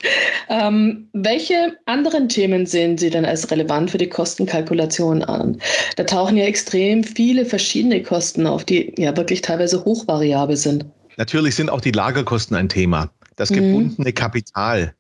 ähm, 0.49 1.09
welche 1.13 1.77
anderen 1.87 2.29
Themen 2.29 2.67
sehen 2.67 2.99
Sie 2.99 3.11
denn 3.11 3.25
als 3.25 3.51
relevant 3.51 3.91
für 3.91 3.99
die 3.99 4.09
Kostenkalkulation 4.09 5.23
an? 5.25 5.61
Da 5.97 6.05
tauchen 6.05 6.37
ja 6.37 6.45
extrem 6.45 7.05
viele 7.05 7.45
verschiedene 7.45 8.03
Kosten 8.03 8.47
auf, 8.47 8.65
die 8.65 8.95
ja 8.99 9.17
wirklich 9.17 9.43
teilweise 9.43 9.85
hochvariabel 9.85 10.57
sind. 10.57 10.85
Natürlich 11.17 11.57
sind 11.57 11.71
auch 11.71 11.81
die 11.81 11.91
Lagerkosten 11.91 12.57
ein 12.57 12.69
Thema. 12.69 13.11
Das 13.37 13.51
mhm. 13.51 13.55
gebundene 13.57 14.11
mhm. 14.11 14.15
Kapital, 14.15 14.95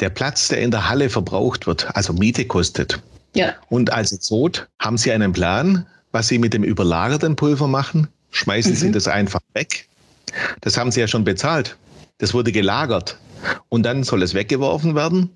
der 0.00 0.10
Platz, 0.10 0.48
der 0.48 0.60
in 0.60 0.70
der 0.70 0.88
Halle 0.88 1.10
verbraucht 1.10 1.66
wird, 1.66 1.94
also 1.94 2.12
Miete 2.12 2.46
kostet. 2.46 3.00
Ja. 3.34 3.54
Und 3.68 3.92
als 3.92 4.12
Exot 4.12 4.68
haben 4.78 4.96
Sie 4.96 5.12
einen 5.12 5.32
Plan, 5.32 5.86
was 6.14 6.28
Sie 6.28 6.38
mit 6.38 6.54
dem 6.54 6.62
überlagerten 6.62 7.34
Pulver 7.34 7.66
machen? 7.66 8.06
Schmeißen 8.30 8.72
mhm. 8.72 8.76
Sie 8.76 8.92
das 8.92 9.08
einfach 9.08 9.40
weg? 9.52 9.88
Das 10.60 10.78
haben 10.78 10.92
Sie 10.92 11.00
ja 11.00 11.08
schon 11.08 11.24
bezahlt. 11.24 11.76
Das 12.18 12.32
wurde 12.32 12.52
gelagert. 12.52 13.18
Und 13.68 13.82
dann 13.82 14.04
soll 14.04 14.22
es 14.22 14.32
weggeworfen 14.32 14.94
werden? 14.94 15.30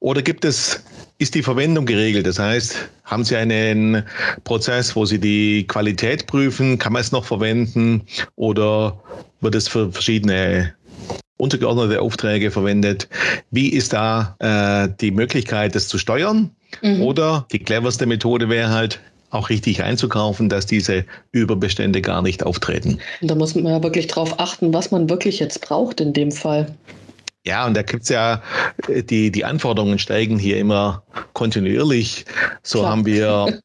Oder 0.00 0.20
gibt 0.22 0.44
es, 0.44 0.82
ist 1.18 1.36
die 1.36 1.44
Verwendung 1.44 1.86
geregelt? 1.86 2.26
Das 2.26 2.40
heißt, 2.40 2.88
haben 3.04 3.24
Sie 3.24 3.36
einen 3.36 4.02
Prozess, 4.42 4.96
wo 4.96 5.06
Sie 5.06 5.20
die 5.20 5.64
Qualität 5.68 6.26
prüfen? 6.26 6.76
Kann 6.78 6.92
man 6.92 7.00
es 7.00 7.12
noch 7.12 7.24
verwenden? 7.24 8.02
Oder 8.34 9.00
wird 9.40 9.54
es 9.54 9.68
für 9.68 9.92
verschiedene 9.92 10.74
untergeordnete 11.36 12.00
Aufträge 12.00 12.50
verwendet? 12.50 13.08
Wie 13.52 13.68
ist 13.68 13.92
da 13.92 14.34
äh, 14.40 14.92
die 15.00 15.12
Möglichkeit, 15.12 15.76
das 15.76 15.86
zu 15.86 15.98
steuern? 15.98 16.50
Mhm. 16.82 17.00
Oder 17.00 17.46
die 17.52 17.60
cleverste 17.60 18.06
Methode 18.06 18.48
wäre 18.48 18.70
halt, 18.70 19.00
auch 19.34 19.50
richtig 19.50 19.82
einzukaufen, 19.82 20.48
dass 20.48 20.66
diese 20.66 21.04
Überbestände 21.32 22.00
gar 22.00 22.22
nicht 22.22 22.44
auftreten. 22.44 22.98
Und 23.20 23.30
da 23.30 23.34
muss 23.34 23.54
man 23.54 23.66
ja 23.66 23.82
wirklich 23.82 24.06
drauf 24.06 24.38
achten, 24.38 24.72
was 24.72 24.90
man 24.90 25.10
wirklich 25.10 25.40
jetzt 25.40 25.60
braucht 25.60 26.00
in 26.00 26.12
dem 26.12 26.32
Fall. 26.32 26.74
Ja, 27.46 27.66
und 27.66 27.74
da 27.76 27.82
gibt 27.82 28.04
es 28.04 28.08
ja, 28.08 28.42
äh, 28.88 29.02
die, 29.02 29.30
die 29.30 29.44
Anforderungen 29.44 29.98
steigen 29.98 30.38
hier 30.38 30.56
immer 30.56 31.02
kontinuierlich. 31.34 32.24
So 32.62 32.78
Klar. 32.78 32.90
haben 32.90 33.04
wir 33.04 33.60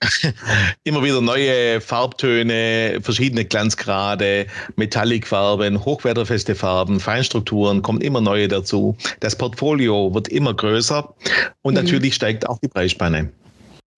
immer 0.84 1.02
wieder 1.02 1.20
neue 1.20 1.80
Farbtöne, 1.80 3.00
verschiedene 3.02 3.44
Glanzgrade, 3.44 4.46
Metallicfarben, 4.76 5.84
hochwerterfeste 5.84 6.54
Farben, 6.54 7.00
Feinstrukturen, 7.00 7.82
kommen 7.82 8.00
immer 8.02 8.20
neue 8.20 8.46
dazu. 8.46 8.96
Das 9.18 9.34
Portfolio 9.34 10.14
wird 10.14 10.28
immer 10.28 10.54
größer 10.54 11.12
und 11.62 11.74
mhm. 11.74 11.82
natürlich 11.82 12.14
steigt 12.14 12.48
auch 12.48 12.60
die 12.60 12.68
Preisspanne. 12.68 13.30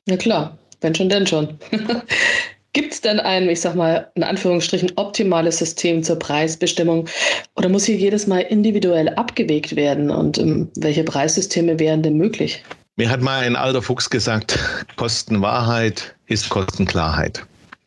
Ja 0.09 0.17
klar, 0.17 0.57
wenn 0.81 0.95
schon, 0.95 1.09
denn 1.09 1.27
schon. 1.27 1.59
Gibt 2.73 2.93
es 2.93 3.01
denn 3.01 3.21
ein, 3.21 3.49
ich 3.49 3.63
sag 3.63 3.75
mal, 3.75 4.11
in 4.17 4.23
Anführungsstrichen 4.23 4.93
optimales 4.97 5.59
System 5.59 6.03
zur 6.03 6.19
Preisbestimmung 6.19 7.09
oder 7.55 7.71
muss 7.71 7.87
hier 7.87 7.97
jedes 7.97 8.27
Mal 8.27 8.41
individuell 8.41 9.09
abgewegt 9.11 9.77
werden 9.77 10.11
und 10.11 10.37
um, 10.37 10.71
welche 10.77 11.03
Preissysteme 11.03 11.79
wären 11.79 12.03
denn 12.03 12.19
möglich? 12.19 12.63
Mir 12.97 13.09
hat 13.09 13.23
mal 13.23 13.45
ein 13.45 13.57
alter 13.57 13.81
Fuchs 13.81 14.11
gesagt, 14.11 14.59
Kostenwahrheit 14.97 16.15
ist 16.27 16.51
Kostenklarheit. 16.51 17.47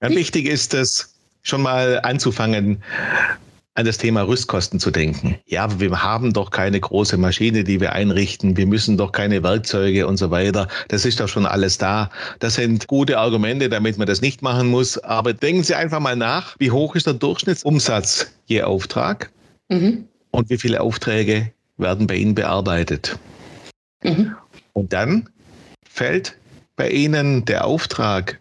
Wichtig 0.00 0.46
ist 0.46 0.74
es, 0.74 1.14
schon 1.42 1.62
mal 1.62 2.00
anzufangen, 2.02 2.82
an 3.80 3.86
das 3.86 3.98
Thema 3.98 4.22
Rüstkosten 4.22 4.78
zu 4.78 4.90
denken. 4.90 5.36
Ja, 5.46 5.80
wir 5.80 6.02
haben 6.02 6.32
doch 6.32 6.50
keine 6.50 6.78
große 6.78 7.16
Maschine, 7.16 7.64
die 7.64 7.80
wir 7.80 7.92
einrichten. 7.92 8.56
Wir 8.56 8.66
müssen 8.66 8.96
doch 8.96 9.10
keine 9.10 9.42
Werkzeuge 9.42 10.06
und 10.06 10.18
so 10.18 10.30
weiter. 10.30 10.68
Das 10.88 11.04
ist 11.04 11.18
doch 11.18 11.28
schon 11.28 11.46
alles 11.46 11.78
da. 11.78 12.10
Das 12.38 12.54
sind 12.54 12.86
gute 12.86 13.18
Argumente, 13.18 13.68
damit 13.68 13.98
man 13.98 14.06
das 14.06 14.20
nicht 14.20 14.42
machen 14.42 14.68
muss. 14.68 14.98
Aber 14.98 15.32
denken 15.32 15.62
Sie 15.62 15.74
einfach 15.74 15.98
mal 15.98 16.14
nach, 16.14 16.56
wie 16.58 16.70
hoch 16.70 16.94
ist 16.94 17.06
der 17.06 17.14
Durchschnittsumsatz 17.14 18.30
je 18.46 18.62
Auftrag? 18.62 19.30
Mhm. 19.68 20.04
Und 20.30 20.50
wie 20.50 20.58
viele 20.58 20.80
Aufträge 20.80 21.50
werden 21.78 22.06
bei 22.06 22.16
Ihnen 22.16 22.34
bearbeitet? 22.34 23.18
Mhm. 24.04 24.36
Und 24.74 24.92
dann 24.92 25.28
fällt 25.88 26.36
bei 26.76 26.90
Ihnen 26.90 27.46
der 27.46 27.64
Auftrag 27.64 28.38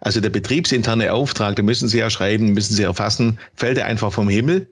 also 0.00 0.20
der 0.20 0.30
betriebsinterne 0.30 1.12
Auftrag, 1.12 1.56
den 1.56 1.64
müssen 1.64 1.88
Sie 1.88 1.98
ja 1.98 2.10
schreiben, 2.10 2.52
müssen 2.52 2.74
Sie 2.74 2.82
erfassen, 2.82 3.38
fällt 3.54 3.78
er 3.78 3.86
einfach 3.86 4.12
vom 4.12 4.28
Himmel 4.28 4.68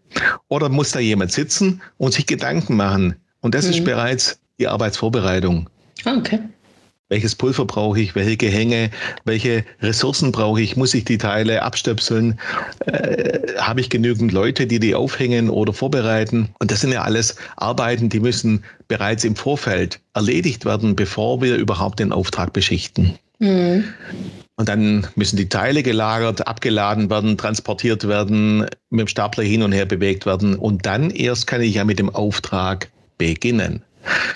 oder 0.49 0.69
muss 0.69 0.93
da 0.93 1.01
jemand 1.01 1.33
sitzen 1.33 1.81
und 1.99 2.15
sich 2.15 2.27
Gedanken 2.27 2.77
machen? 2.77 3.17
Und 3.41 3.55
das 3.55 3.67
mhm. 3.67 3.71
ist 3.73 3.85
bereits 3.85 4.41
die 4.59 4.69
Arbeitsvorbereitung. 4.69 5.69
Ah, 6.05 6.17
okay. 6.17 6.41
Welches 7.09 7.37
Pulver 7.37 7.65
brauche 7.67 8.01
ich? 8.01 8.17
Welche 8.17 8.37
Gehänge? 8.37 8.91
Welche 9.25 9.65
Ressourcen 9.81 10.33
brauche 10.33 10.61
ich? 10.61 10.77
Muss 10.77 10.93
ich 10.93 11.05
die 11.05 11.19
Teile 11.19 11.63
abstöpseln? 11.63 12.41
Äh, 12.87 13.55
Habe 13.59 13.81
ich 13.81 13.91
genügend 13.91 14.33
Leute, 14.33 14.67
die 14.67 14.81
die 14.81 14.97
aufhängen 14.97 15.49
oder 15.49 15.73
vorbereiten? 15.73 16.49
Und 16.59 16.73
das 16.73 16.81
sind 16.81 16.91
ja 16.91 17.03
alles 17.03 17.37
Arbeiten, 17.57 18.09
die 18.09 18.19
müssen 18.19 18.65
bereits 18.89 19.23
im 19.23 19.37
Vorfeld 19.37 20.01
erledigt 20.15 20.65
werden, 20.65 20.97
bevor 20.97 21.41
wir 21.41 21.55
überhaupt 21.57 22.01
den 22.01 22.11
Auftrag 22.11 22.53
beschichten. 22.53 23.17
Mhm. 23.39 23.85
Und 24.57 24.69
dann 24.69 25.07
müssen 25.17 25.37
die 25.37 25.49
Teile 25.49 25.83
gelagert, 25.83 26.47
abgeladen 26.47 27.11
werden, 27.11 27.37
transportiert 27.37 28.09
werden, 28.09 28.67
mit 28.89 29.01
dem 29.01 29.09
Stapler 29.09 29.45
hin 29.45 29.63
und 29.63 29.73
her 29.73 29.85
bewegt 29.85 30.25
werden. 30.25 30.57
Und 30.57 30.87
dann 30.87 31.11
erst 31.11 31.47
kann 31.47 31.61
ich 31.61 31.75
ja 31.75 31.85
mit 31.85 31.99
dem 31.99 32.09
Auftrag 32.15 32.89
beginnen. 33.19 33.83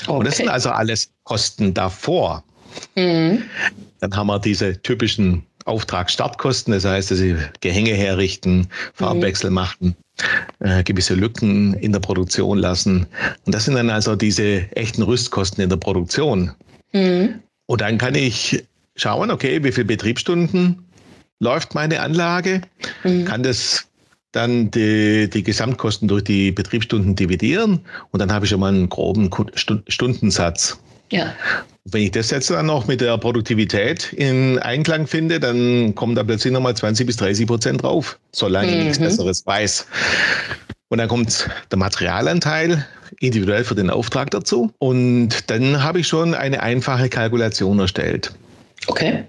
Okay. 0.03 0.13
Und 0.13 0.27
das 0.27 0.37
sind 0.37 0.49
also 0.49 0.71
alles 0.71 1.11
Kosten 1.25 1.73
davor. 1.73 2.45
Mhm. 2.97 3.43
Dann 4.01 4.15
haben 4.15 4.27
wir 4.27 4.39
diese 4.39 4.81
typischen 4.83 5.45
Auftragsstartkosten, 5.65 6.73
das 6.73 6.85
heißt, 6.85 7.11
dass 7.11 7.19
sie 7.19 7.37
Gehänge 7.61 7.93
herrichten, 7.93 8.69
Farbwechsel 8.95 9.51
mhm. 9.51 9.55
machen, 9.55 9.97
äh, 10.61 10.83
gewisse 10.83 11.15
Lücken 11.15 11.75
in 11.75 11.93
der 11.93 12.01
Produktion 12.01 12.59
lassen. 12.59 13.07
Und 13.47 13.55
das 13.55 13.65
sind 13.65 13.75
dann 13.75 13.91
also 13.91 14.17
diese 14.17 14.71
echten 14.77 15.03
Rüstkosten 15.03 15.63
in 15.63 15.71
der 15.71 15.77
Produktion. 15.77 16.53
Mhm. 16.93 17.41
Und 17.67 17.81
dann 17.81 17.99
kann 17.99 18.15
ich 18.15 18.65
schauen, 18.97 19.31
okay, 19.31 19.63
wie 19.63 19.73
viele 19.73 19.87
Betriebsstunden 19.87 20.87
läuft 21.39 21.75
meine 21.75 22.01
Anlage, 22.01 22.63
mhm. 23.05 23.25
kann 23.25 23.43
das 23.43 23.87
dann 24.33 24.71
die, 24.71 25.29
die 25.29 25.43
Gesamtkosten 25.43 26.07
durch 26.07 26.25
die 26.25 26.53
Betriebsstunden 26.53 27.17
dividieren 27.17 27.81
und 28.11 28.21
dann 28.21 28.33
habe 28.33 28.45
ich 28.45 28.51
schon 28.51 28.61
mal 28.61 28.73
einen 28.73 28.89
groben 28.89 29.31
Stundensatz. 29.55 30.79
Ja. 31.11 31.35
Wenn 31.85 32.03
ich 32.03 32.11
das 32.13 32.31
jetzt 32.31 32.51
dann 32.51 32.67
noch 32.67 32.87
mit 32.87 33.01
der 33.01 33.19
Produktivität 33.19 34.13
in 34.13 34.59
Einklang 34.61 35.07
finde, 35.07 35.41
dann 35.41 35.95
kommen 35.95 36.15
da 36.15 36.23
plötzlich 36.23 36.53
nochmal 36.53 36.77
20 36.77 37.07
bis 37.07 37.17
30 37.17 37.47
Prozent 37.47 37.83
drauf, 37.83 38.19
solange 38.33 38.71
mhm. 38.71 38.79
ich 38.79 38.85
nichts 38.85 38.99
Besseres 38.99 39.45
weiß. 39.45 39.87
Und 40.89 40.99
dann 40.99 41.09
kommt 41.09 41.49
der 41.71 41.79
Materialanteil 41.79 42.87
individuell 43.19 43.65
für 43.65 43.75
den 43.75 43.91
Auftrag 43.91 44.31
dazu. 44.31 44.73
Und 44.79 45.51
dann 45.51 45.83
habe 45.83 46.01
ich 46.01 46.09
schon 46.09 46.35
eine 46.35 46.63
einfache 46.63 47.09
Kalkulation 47.09 47.79
erstellt. 47.79 48.33
Okay. 48.87 49.25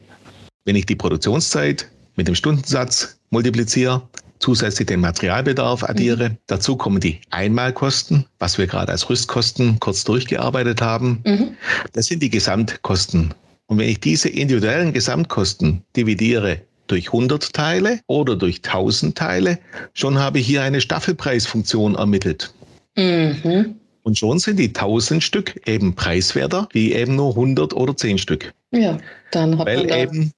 Wenn 0.66 0.76
ich 0.76 0.86
die 0.86 0.96
Produktionszeit 0.96 1.90
mit 2.16 2.28
dem 2.28 2.36
Stundensatz 2.36 3.20
multipliziere, 3.30 4.02
zusätzlich 4.40 4.88
den 4.88 5.00
Materialbedarf 5.00 5.84
addiere, 5.84 6.30
mhm. 6.30 6.38
dazu 6.48 6.76
kommen 6.76 7.00
die 7.00 7.22
Einmalkosten, 7.30 8.26
was 8.40 8.58
wir 8.58 8.68
gerade 8.68 8.92
als 8.92 9.10
Rüstkosten 9.10 9.80
kurz 9.80 10.04
durchgearbeitet 10.04 10.82
haben. 10.82 11.22
Mhm. 11.26 11.56
Das 11.94 12.08
sind 12.08 12.22
die 12.22 12.30
Gesamtkosten. 12.30 13.34
Und 13.68 13.78
wenn 13.78 13.88
ich 13.88 14.00
diese 14.00 14.30
individuellen 14.30 14.94
Gesamtkosten 14.94 15.84
dividiere 15.96 16.62
durch 16.88 17.08
100 17.08 17.54
Teile 17.54 18.02
oder 18.08 18.36
durch 18.36 18.58
1000 18.58 19.18
Teile, 19.18 19.60
schon 19.94 20.20
habe 20.20 20.40
ich 20.40 20.48
hier 20.48 20.62
eine 20.62 20.82
Staffelpreisfunktion 20.82 21.96
ermittelt. 21.96 22.54
Mhm. 22.98 23.76
Und 24.04 24.18
schon 24.18 24.40
sind 24.40 24.58
die 24.58 24.70
1000 24.70 25.24
Stück 25.24 25.62
eben 25.68 25.96
preiswerter 25.96 26.68
wie 26.72 26.94
eben 26.94 27.16
nur 27.16 27.32
100 27.32 27.74
oder 27.74 27.96
10 27.96 28.18
Stück. 28.18 28.54
Ja, 28.72 28.98
dann 29.32 29.58
hat 29.58 29.68
Weil 29.68 29.78
man 29.78 29.88
da 29.88 29.98
eben 29.98 30.34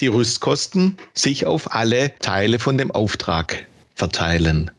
die 0.00 0.08
Rüstkosten 0.08 0.96
sich 1.14 1.46
auf 1.46 1.74
alle 1.74 2.12
Teile 2.20 2.58
von 2.58 2.78
dem 2.78 2.90
Auftrag 2.90 3.66
verteilen. 3.94 4.70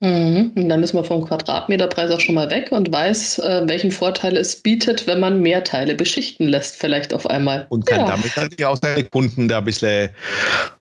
Mhm. 0.00 0.52
Und 0.54 0.68
dann 0.68 0.82
ist 0.82 0.92
man 0.92 1.04
vom 1.04 1.24
Quadratmeterpreis 1.24 2.10
auch 2.10 2.20
schon 2.20 2.34
mal 2.34 2.50
weg 2.50 2.70
und 2.70 2.92
weiß, 2.92 3.38
äh, 3.38 3.62
welchen 3.66 3.90
Vorteil 3.90 4.36
es 4.36 4.56
bietet, 4.56 5.06
wenn 5.06 5.20
man 5.20 5.40
mehr 5.40 5.64
Teile 5.64 5.94
beschichten 5.94 6.48
lässt, 6.48 6.76
vielleicht 6.76 7.14
auf 7.14 7.26
einmal. 7.26 7.66
Und 7.70 7.86
kann 7.86 8.00
ja. 8.00 8.06
damit 8.08 8.36
natürlich 8.36 8.66
auch 8.66 8.76
seine 8.76 9.04
Kunden 9.04 9.48
da 9.48 9.58
ein 9.58 9.64
bisschen 9.64 10.10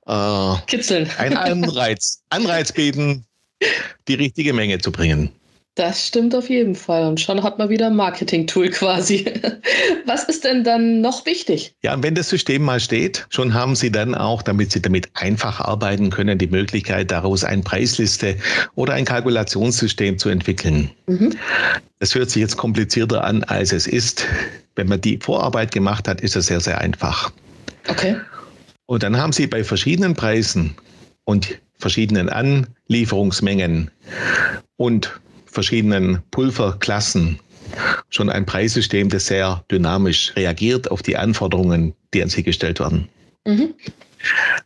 äh, 0.07 0.55
kitzeln. 0.67 1.09
Einen 1.17 1.37
Anreiz, 1.37 2.21
Anreiz 2.29 2.73
bieten, 2.73 3.25
die 4.09 4.15
richtige 4.15 4.51
Menge 4.51 4.79
zu 4.79 4.91
bringen. 4.91 5.31
Das 5.75 6.07
stimmt 6.07 6.33
auf 6.33 6.49
jeden 6.49 6.73
Fall. 6.73 7.05
Und 7.05 7.19
schon 7.19 7.43
hat 7.43 7.59
man 7.59 7.67
wieder 7.67 7.87
ein 7.87 7.97
Marketing-Tool 7.97 8.69
quasi. 8.69 9.25
Was 10.05 10.23
ist 10.23 10.45
denn 10.45 10.63
dann 10.63 11.01
noch 11.01 11.25
wichtig? 11.25 11.75
Ja, 11.83 12.01
wenn 12.01 12.15
das 12.15 12.29
System 12.29 12.63
mal 12.63 12.79
steht, 12.79 13.27
schon 13.29 13.53
haben 13.53 13.75
Sie 13.75 13.91
dann 13.91 14.15
auch, 14.15 14.41
damit 14.41 14.71
Sie 14.71 14.81
damit 14.81 15.09
einfach 15.15 15.59
arbeiten 15.59 16.11
können, 16.11 16.37
die 16.37 16.47
Möglichkeit, 16.47 17.11
daraus 17.11 17.43
eine 17.43 17.61
Preisliste 17.61 18.37
oder 18.75 18.93
ein 18.93 19.03
Kalkulationssystem 19.03 20.17
zu 20.17 20.29
entwickeln. 20.29 20.91
Mhm. 21.07 21.35
Das 21.99 22.15
hört 22.15 22.29
sich 22.29 22.41
jetzt 22.41 22.55
komplizierter 22.55 23.25
an, 23.25 23.43
als 23.43 23.73
es 23.73 23.85
ist. 23.85 24.25
Wenn 24.75 24.87
man 24.87 25.01
die 25.01 25.19
Vorarbeit 25.21 25.73
gemacht 25.73 26.07
hat, 26.07 26.21
ist 26.21 26.37
es 26.37 26.45
sehr, 26.45 26.61
sehr 26.61 26.79
einfach. 26.79 27.33
Okay. 27.89 28.15
Und 28.85 29.03
dann 29.03 29.17
haben 29.17 29.33
Sie 29.33 29.45
bei 29.45 29.65
verschiedenen 29.65 30.13
Preisen 30.13 30.75
und 31.25 31.59
verschiedenen 31.77 32.29
Anlieferungsmengen 32.29 33.91
und 34.77 35.19
verschiedenen 35.55 36.21
Pulverklassen 36.31 37.39
schon 38.09 38.29
ein 38.29 38.45
Preissystem, 38.45 39.09
das 39.09 39.25
sehr 39.25 39.63
dynamisch 39.71 40.33
reagiert 40.35 40.91
auf 40.91 41.01
die 41.01 41.17
Anforderungen, 41.17 41.95
die 42.13 42.21
an 42.21 42.29
Sie 42.29 42.43
gestellt 42.43 42.79
werden. 42.79 43.09
Mhm. 43.45 43.73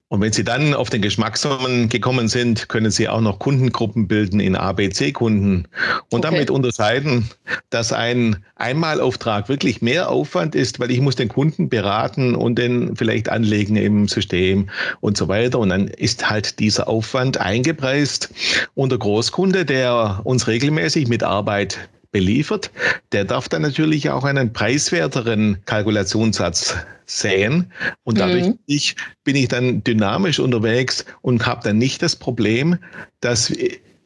Und 0.07 0.21
wenn 0.21 0.33
Sie 0.33 0.43
dann 0.43 0.73
auf 0.73 0.89
den 0.89 1.01
Geschmacksnormen 1.01 1.89
gekommen 1.89 2.27
sind, 2.27 2.67
können 2.69 2.89
Sie 2.89 3.07
auch 3.07 3.21
noch 3.21 3.37
Kundengruppen 3.39 4.07
bilden 4.07 4.39
in 4.39 4.55
ABC-Kunden 4.55 5.67
und 6.09 6.25
okay. 6.25 6.35
damit 6.35 6.49
unterscheiden, 6.49 7.29
dass 7.69 7.93
ein 7.93 8.43
Einmalauftrag 8.55 9.49
wirklich 9.49 9.81
mehr 9.81 10.09
Aufwand 10.09 10.55
ist, 10.55 10.79
weil 10.79 10.89
ich 10.91 10.99
muss 10.99 11.15
den 11.15 11.29
Kunden 11.29 11.69
beraten 11.69 12.33
und 12.33 12.57
den 12.57 12.95
vielleicht 12.95 13.29
anlegen 13.29 13.75
im 13.75 14.07
System 14.07 14.69
und 15.01 15.15
so 15.17 15.27
weiter. 15.27 15.59
Und 15.59 15.69
dann 15.69 15.87
ist 15.87 16.29
halt 16.29 16.59
dieser 16.59 16.87
Aufwand 16.87 17.37
eingepreist. 17.37 18.33
Und 18.73 18.89
der 18.89 18.99
Großkunde, 18.99 19.65
der 19.65 20.21
uns 20.23 20.47
regelmäßig 20.47 21.07
mit 21.07 21.23
Arbeit 21.23 21.89
beliefert, 22.11 22.71
der 23.11 23.25
darf 23.25 23.49
dann 23.49 23.61
natürlich 23.61 24.09
auch 24.09 24.23
einen 24.23 24.53
preiswerteren 24.53 25.59
Kalkulationssatz 25.65 26.77
sehen. 27.05 27.71
Und 28.03 28.19
dadurch 28.19 28.47
mhm. 28.47 28.59
ich, 28.65 28.95
bin 29.23 29.35
ich 29.35 29.47
dann 29.47 29.83
dynamisch 29.83 30.39
unterwegs 30.39 31.05
und 31.21 31.45
habe 31.45 31.61
dann 31.63 31.77
nicht 31.77 32.01
das 32.01 32.15
Problem, 32.15 32.77
dass 33.19 33.51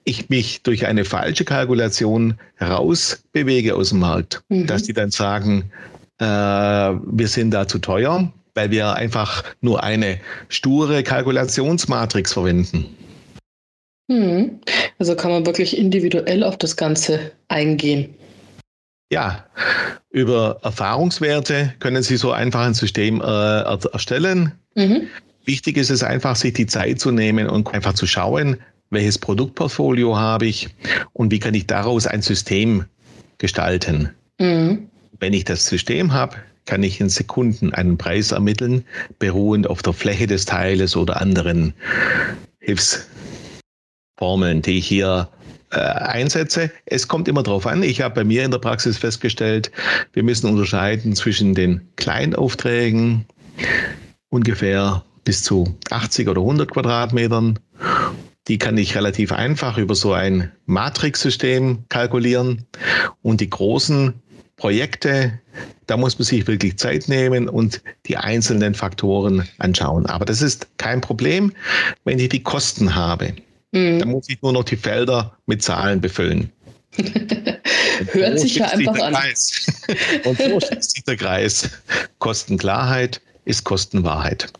ich 0.06 0.30
mich 0.30 0.64
durch 0.64 0.86
eine 0.86 1.06
falsche 1.06 1.46
Kalkulation 1.46 2.36
rausbewege 2.62 3.76
aus 3.76 3.90
dem 3.90 4.00
Markt. 4.00 4.44
Mhm. 4.50 4.68
Dass 4.68 4.84
die 4.84 4.94
dann 4.94 5.12
sagen, 5.12 5.72
äh, 6.20 6.26
wir 6.26 7.28
sind 7.28 7.52
da 7.52 7.68
zu 7.68 7.80
teuer, 7.80 8.32
weil 8.54 8.72
wir 8.72 8.94
einfach 8.94 9.44
nur 9.62 9.84
eine 9.84 10.20
sture 10.50 11.04
Kalkulationsmatrix 11.04 12.34
verwenden. 12.34 12.86
Hm. 14.12 14.60
Also 15.00 15.16
kann 15.16 15.32
man 15.32 15.46
wirklich 15.46 15.78
individuell 15.78 16.44
auf 16.44 16.58
das 16.58 16.76
Ganze 16.76 17.32
eingehen. 17.48 18.14
Ja, 19.12 19.46
über 20.10 20.60
Erfahrungswerte 20.64 21.74
können 21.80 22.04
Sie 22.04 22.18
so 22.18 22.32
einfach 22.32 22.62
ein 22.62 22.74
System 22.74 23.22
äh, 23.22 23.62
erstellen. 23.92 24.54
Mhm. 24.76 25.08
Wichtig 25.46 25.78
ist 25.78 25.90
es 25.90 26.04
einfach, 26.04 26.36
sich 26.36 26.54
die 26.54 26.68
Zeit 26.68 27.00
zu 27.00 27.12
nehmen 27.12 27.48
und 27.48 27.74
einfach 27.74 27.94
zu 27.94 28.08
schauen, 28.08 28.58
welches 28.90 29.18
Produktportfolio 29.18 30.16
habe 30.18 30.46
ich 30.46 30.70
und 31.12 31.32
wie 31.32 31.40
kann 31.40 31.54
ich 31.54 31.68
daraus 31.68 32.08
ein 32.08 32.22
System 32.22 32.86
gestalten. 33.40 34.10
Mhm. 34.40 34.88
Wenn 35.20 35.34
ich 35.34 35.46
das 35.46 35.66
System 35.66 36.14
habe, 36.14 36.38
kann 36.66 36.82
ich 36.84 37.02
in 37.02 37.10
Sekunden 37.10 37.74
einen 37.74 37.98
Preis 37.98 38.32
ermitteln, 38.32 38.86
beruhend 39.20 39.70
auf 39.70 39.82
der 39.82 39.94
Fläche 39.94 40.28
des 40.28 40.46
Teiles 40.46 40.96
oder 40.96 41.20
anderen 41.22 41.74
Hilfs 42.60 43.08
Formeln, 44.18 44.62
die 44.62 44.78
ich 44.78 44.88
hier 44.88 45.30
äh, 45.72 45.78
einsetze. 45.80 46.72
Es 46.86 47.08
kommt 47.08 47.28
immer 47.28 47.44
darauf 47.44 47.66
an. 47.66 47.84
Ich 47.84 48.02
habe 48.02 48.16
bei 48.16 48.24
mir 48.24 48.44
in 48.44 48.52
der 48.52 48.60
Praxis 48.60 48.98
festgestellt, 48.98 49.72
wir 50.14 50.24
müssen 50.24 50.48
unterscheiden 50.48 51.16
zwischen 51.16 51.56
den 51.56 51.82
Kleinaufträgen, 51.96 53.26
ungefähr 54.30 55.04
bis 55.24 55.44
zu 55.44 55.76
80 55.90 56.28
oder 56.28 56.42
100 56.42 56.72
Quadratmetern. 56.72 57.60
Die 58.48 58.58
kann 58.58 58.78
ich 58.78 58.96
relativ 58.96 59.32
einfach 59.32 59.78
über 59.78 59.96
so 59.96 60.14
ein 60.14 60.52
Matrixsystem 60.66 61.86
kalkulieren. 61.90 62.66
Und 63.22 63.42
die 63.42 63.50
großen 63.50 64.14
Projekte, 64.58 65.40
da 65.88 65.98
muss 65.98 66.20
man 66.20 66.26
sich 66.26 66.46
wirklich 66.46 66.78
Zeit 66.78 67.08
nehmen 67.08 67.50
und 67.50 67.82
die 68.06 68.18
einzelnen 68.18 68.76
Faktoren 68.76 69.48
anschauen. 69.60 70.06
Aber 70.06 70.26
das 70.26 70.42
ist 70.42 70.68
kein 70.78 71.02
Problem, 71.02 71.54
wenn 72.04 72.20
ich 72.20 72.30
die 72.30 72.44
Kosten 72.44 72.96
habe. 72.96 73.34
Mhm. 73.74 74.00
Da 74.00 74.06
muss 74.06 74.30
ich 74.30 74.42
nur 74.42 74.54
noch 74.54 74.64
die 74.64 74.78
Felder 74.78 75.36
mit 75.48 75.62
Zahlen 75.62 76.00
befüllen. 76.00 76.52
Hört 78.12 78.40
sich 78.40 78.56
ja 78.56 78.68
einfach 78.68 79.00
an. 79.00 79.14
Kreis. 79.14 79.66
Und 80.24 80.38
so 80.38 80.60
schließt 80.60 80.92
sich 80.92 81.04
der 81.04 81.18
Kreis. 81.18 81.70
Kostenklarheit 82.20 83.20
ist 83.46 83.64
Kostenwahrheit. 83.64 84.54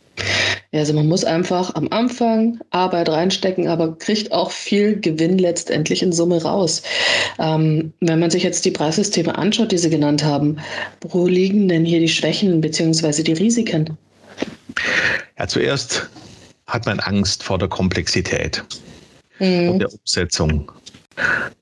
Ja, 0.72 0.80
also 0.80 0.92
man 0.92 1.06
muss 1.06 1.24
einfach 1.24 1.74
am 1.74 1.88
Anfang 1.90 2.60
Arbeit 2.70 3.08
reinstecken, 3.08 3.68
aber 3.68 3.96
kriegt 3.96 4.32
auch 4.32 4.50
viel 4.50 4.98
Gewinn 4.98 5.38
letztendlich 5.38 6.02
in 6.02 6.12
Summe 6.12 6.42
raus. 6.42 6.82
Ähm, 7.38 7.92
wenn 8.00 8.20
man 8.20 8.30
sich 8.30 8.42
jetzt 8.42 8.64
die 8.64 8.70
Preissysteme 8.70 9.36
anschaut, 9.36 9.72
die 9.72 9.78
Sie 9.78 9.90
genannt 9.90 10.24
haben, 10.24 10.58
wo 11.08 11.26
liegen 11.26 11.68
denn 11.68 11.84
hier 11.84 12.00
die 12.00 12.08
Schwächen 12.08 12.60
bzw. 12.60 13.22
die 13.22 13.32
Risiken? 13.32 13.96
Ja, 15.38 15.46
zuerst 15.46 16.08
hat 16.66 16.86
man 16.86 17.00
Angst 17.00 17.42
vor 17.42 17.58
der 17.58 17.68
Komplexität 17.68 18.64
mhm. 19.38 19.70
und 19.70 19.78
der 19.80 19.92
Umsetzung. 19.92 20.70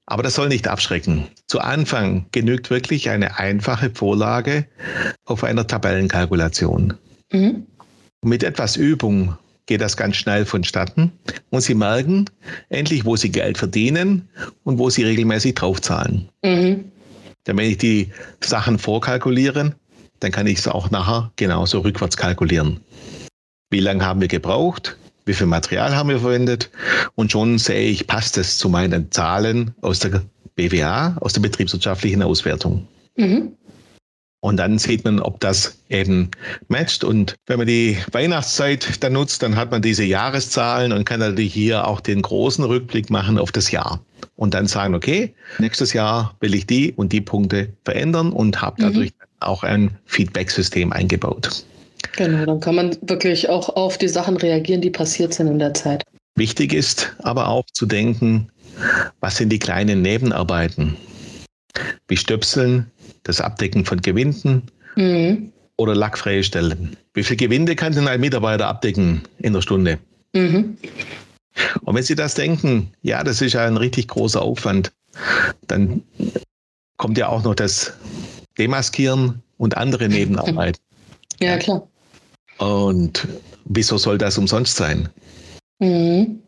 Aber 0.06 0.22
das 0.22 0.35
soll 0.35 0.48
nicht 0.48 0.68
abschrecken. 0.68 1.28
Zu 1.46 1.61
Anfang 1.61 2.26
genügt 2.32 2.70
wirklich 2.70 3.11
eine 3.11 3.38
einfache 3.38 3.90
Vorlage 3.90 4.66
auf 5.24 5.44
einer 5.44 5.66
Tabellenkalkulation. 5.66 6.94
Mhm. 7.32 7.66
Mit 8.24 8.42
etwas 8.42 8.76
Übung 8.76 9.37
geht 9.66 9.80
das 9.80 9.96
ganz 9.96 10.16
schnell 10.16 10.44
vonstatten 10.44 11.12
und 11.50 11.61
Sie 11.61 11.74
merken 11.74 12.26
endlich, 12.68 13.04
wo 13.04 13.16
Sie 13.16 13.30
Geld 13.30 13.58
verdienen 13.58 14.28
und 14.64 14.78
wo 14.78 14.90
Sie 14.90 15.04
regelmäßig 15.04 15.54
draufzahlen. 15.54 16.28
Mhm. 16.42 16.92
Denn 17.46 17.58
wenn 17.58 17.70
ich 17.70 17.78
die 17.78 18.12
Sachen 18.40 18.78
vorkalkuliere, 18.78 19.74
dann 20.20 20.30
kann 20.30 20.46
ich 20.46 20.58
es 20.58 20.68
auch 20.68 20.90
nachher 20.90 21.32
genauso 21.37 21.80
rückwärts 21.80 22.16
kalkulieren. 22.16 22.80
Wie 23.70 23.80
lange 23.80 24.04
haben 24.04 24.20
wir 24.20 24.28
gebraucht? 24.28 24.96
Wie 25.24 25.35
viel 25.35 25.46
Material 25.46 25.94
haben 25.94 26.08
wir 26.08 26.20
verwendet 26.20 26.70
und 27.14 27.32
schon 27.32 27.58
sehe 27.58 27.88
ich, 27.88 28.06
passt 28.06 28.38
es 28.38 28.58
zu 28.58 28.68
meinen 28.68 29.11
Zahlen 29.11 29.74
aus 29.80 30.00
der 30.00 30.22
BWA, 30.56 31.16
aus 31.20 31.32
der 31.32 31.40
betriebswirtschaftlichen 31.40 32.22
Auswertung. 32.22 32.87
Mhm. 33.16 33.52
Und 34.44 34.56
dann 34.56 34.76
sieht 34.76 35.04
man, 35.04 35.20
ob 35.20 35.38
das 35.38 35.78
eben 35.88 36.28
matcht. 36.66 37.04
Und 37.04 37.37
wenn 37.46 37.58
man 37.58 37.68
die 37.68 37.96
Weihnachtszeit 38.11 39.02
dann 39.02 39.12
nutzt, 39.12 39.40
dann 39.44 39.54
hat 39.54 39.70
man 39.70 39.82
diese 39.82 40.02
Jahreszahlen 40.02 40.92
und 40.92 41.04
kann 41.04 41.20
natürlich 41.20 41.54
hier 41.54 41.87
auch 41.87 42.00
den 42.00 42.22
großen 42.22 42.64
Rückblick 42.64 43.08
machen 43.08 43.38
auf 43.38 43.52
das 43.52 43.70
Jahr. 43.70 44.00
Und 44.35 44.54
dann 44.54 44.66
sagen, 44.66 44.96
okay, 44.96 45.32
nächstes 45.61 45.92
Jahr 45.92 46.35
will 46.40 46.56
ich 46.56 46.66
die 46.66 46.92
und 46.92 47.12
die 47.12 47.20
Punkte 47.20 47.72
verändern 47.85 48.32
und 48.32 48.61
habe 48.61 48.82
dadurch 48.82 49.11
mhm. 49.11 49.26
auch 49.38 49.62
ein 49.62 49.96
Feedback-System 50.06 50.92
eingebaut. 50.92 51.64
Genau, 52.16 52.44
dann 52.46 52.60
kann 52.60 52.74
man 52.74 52.96
wirklich 53.02 53.48
auch 53.48 53.68
auf 53.70 53.98
die 53.98 54.08
Sachen 54.08 54.36
reagieren, 54.36 54.80
die 54.80 54.90
passiert 54.90 55.34
sind 55.34 55.48
in 55.48 55.58
der 55.58 55.74
Zeit. 55.74 56.02
Wichtig 56.34 56.72
ist 56.72 57.14
aber 57.22 57.48
auch 57.48 57.64
zu 57.72 57.86
denken, 57.86 58.48
was 59.20 59.36
sind 59.36 59.50
die 59.50 59.58
kleinen 59.58 60.02
Nebenarbeiten? 60.02 60.96
Wie 62.08 62.16
Stöpseln, 62.16 62.90
das 63.22 63.40
Abdecken 63.40 63.84
von 63.84 64.00
Gewinden 64.00 64.62
mhm. 64.96 65.52
oder 65.76 65.94
lackfreie 65.94 66.42
Stellen. 66.42 66.96
Wie 67.14 67.22
viel 67.22 67.36
Gewinde 67.36 67.76
kann 67.76 67.94
denn 67.94 68.08
ein 68.08 68.20
Mitarbeiter 68.20 68.66
abdecken 68.66 69.22
in 69.38 69.52
der 69.52 69.62
Stunde? 69.62 69.98
Mhm. 70.32 70.76
Und 71.82 71.94
wenn 71.94 72.02
Sie 72.02 72.14
das 72.14 72.34
denken, 72.34 72.92
ja, 73.02 73.22
das 73.22 73.42
ist 73.42 73.52
ja 73.52 73.66
ein 73.66 73.76
richtig 73.76 74.08
großer 74.08 74.40
Aufwand, 74.40 74.92
dann 75.66 76.02
kommt 76.96 77.18
ja 77.18 77.28
auch 77.28 77.42
noch 77.42 77.54
das 77.54 77.92
Demaskieren 78.58 79.42
und 79.58 79.76
andere 79.76 80.08
Nebenarbeiten. 80.08 80.80
Ja, 81.40 81.58
klar. 81.58 81.86
Und 82.58 83.26
wieso 83.64 83.98
soll 83.98 84.18
das 84.18 84.38
umsonst 84.38 84.76
sein? 84.76 85.08
Mhm. 85.78 86.40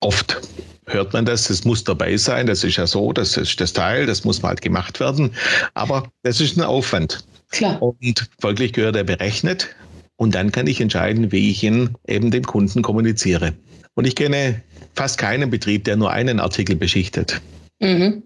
Oft 0.00 0.40
hört 0.86 1.12
man 1.12 1.24
das, 1.24 1.48
das 1.48 1.64
muss 1.64 1.82
dabei 1.82 2.16
sein, 2.16 2.46
das 2.46 2.62
ist 2.62 2.76
ja 2.76 2.86
so, 2.86 3.12
das 3.12 3.36
ist 3.36 3.60
das 3.60 3.72
Teil, 3.72 4.06
das 4.06 4.24
muss 4.24 4.42
mal 4.42 4.50
halt 4.50 4.62
gemacht 4.62 5.00
werden. 5.00 5.32
Aber 5.74 6.08
das 6.22 6.40
ist 6.40 6.56
ein 6.56 6.62
Aufwand. 6.62 7.24
Klar. 7.50 7.80
Und 7.82 8.28
folglich 8.40 8.72
gehört 8.72 8.96
er 8.96 9.04
berechnet. 9.04 9.74
Und 10.16 10.34
dann 10.34 10.52
kann 10.52 10.66
ich 10.66 10.80
entscheiden, 10.80 11.30
wie 11.32 11.50
ich 11.50 11.62
ihn 11.62 11.94
eben 12.06 12.30
dem 12.30 12.44
Kunden 12.44 12.82
kommuniziere. 12.82 13.52
Und 13.94 14.06
ich 14.06 14.14
kenne 14.14 14.62
fast 14.94 15.18
keinen 15.18 15.50
Betrieb, 15.50 15.84
der 15.84 15.96
nur 15.96 16.10
einen 16.10 16.40
Artikel 16.40 16.76
beschichtet. 16.76 17.40
Mhm. 17.80 18.22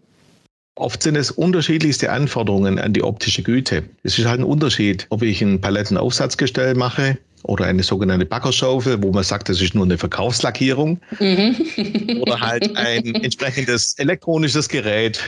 Oft 0.76 1.02
sind 1.02 1.16
es 1.16 1.30
unterschiedlichste 1.30 2.10
Anforderungen 2.10 2.78
an 2.78 2.92
die 2.92 3.02
optische 3.02 3.42
Güte. 3.42 3.82
Es 4.02 4.18
ist 4.18 4.26
halt 4.26 4.40
ein 4.40 4.44
Unterschied, 4.44 5.06
ob 5.10 5.22
ich 5.22 5.42
ein 5.42 5.60
Palettenaufsatzgestell 5.60 6.74
mache 6.74 7.18
oder 7.42 7.66
eine 7.66 7.82
sogenannte 7.82 8.26
Backerschaufel, 8.26 9.02
wo 9.02 9.12
man 9.12 9.24
sagt, 9.24 9.48
das 9.48 9.60
ist 9.60 9.74
nur 9.74 9.84
eine 9.84 9.98
Verkaufslackierung. 9.98 11.00
Mhm. 11.18 12.22
oder 12.22 12.40
halt 12.40 12.76
ein 12.76 13.14
entsprechendes 13.16 13.94
elektronisches 13.98 14.68
Gerät, 14.68 15.20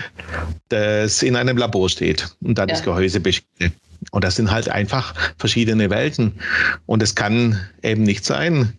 das 0.68 1.22
in 1.22 1.37
einem 1.37 1.57
Labor 1.57 1.88
steht 1.88 2.28
und 2.42 2.57
dann 2.57 2.68
ja. 2.68 2.74
das 2.74 2.85
Gehäuse 2.85 3.20
beschriftet. 3.20 3.72
Und 4.11 4.24
das 4.24 4.37
sind 4.37 4.50
halt 4.50 4.68
einfach 4.68 5.14
verschiedene 5.38 5.90
Welten. 5.90 6.33
Und 6.87 7.02
es 7.02 7.14
kann 7.14 7.61
eben 7.83 8.02
nicht 8.02 8.24
sein, 8.24 8.72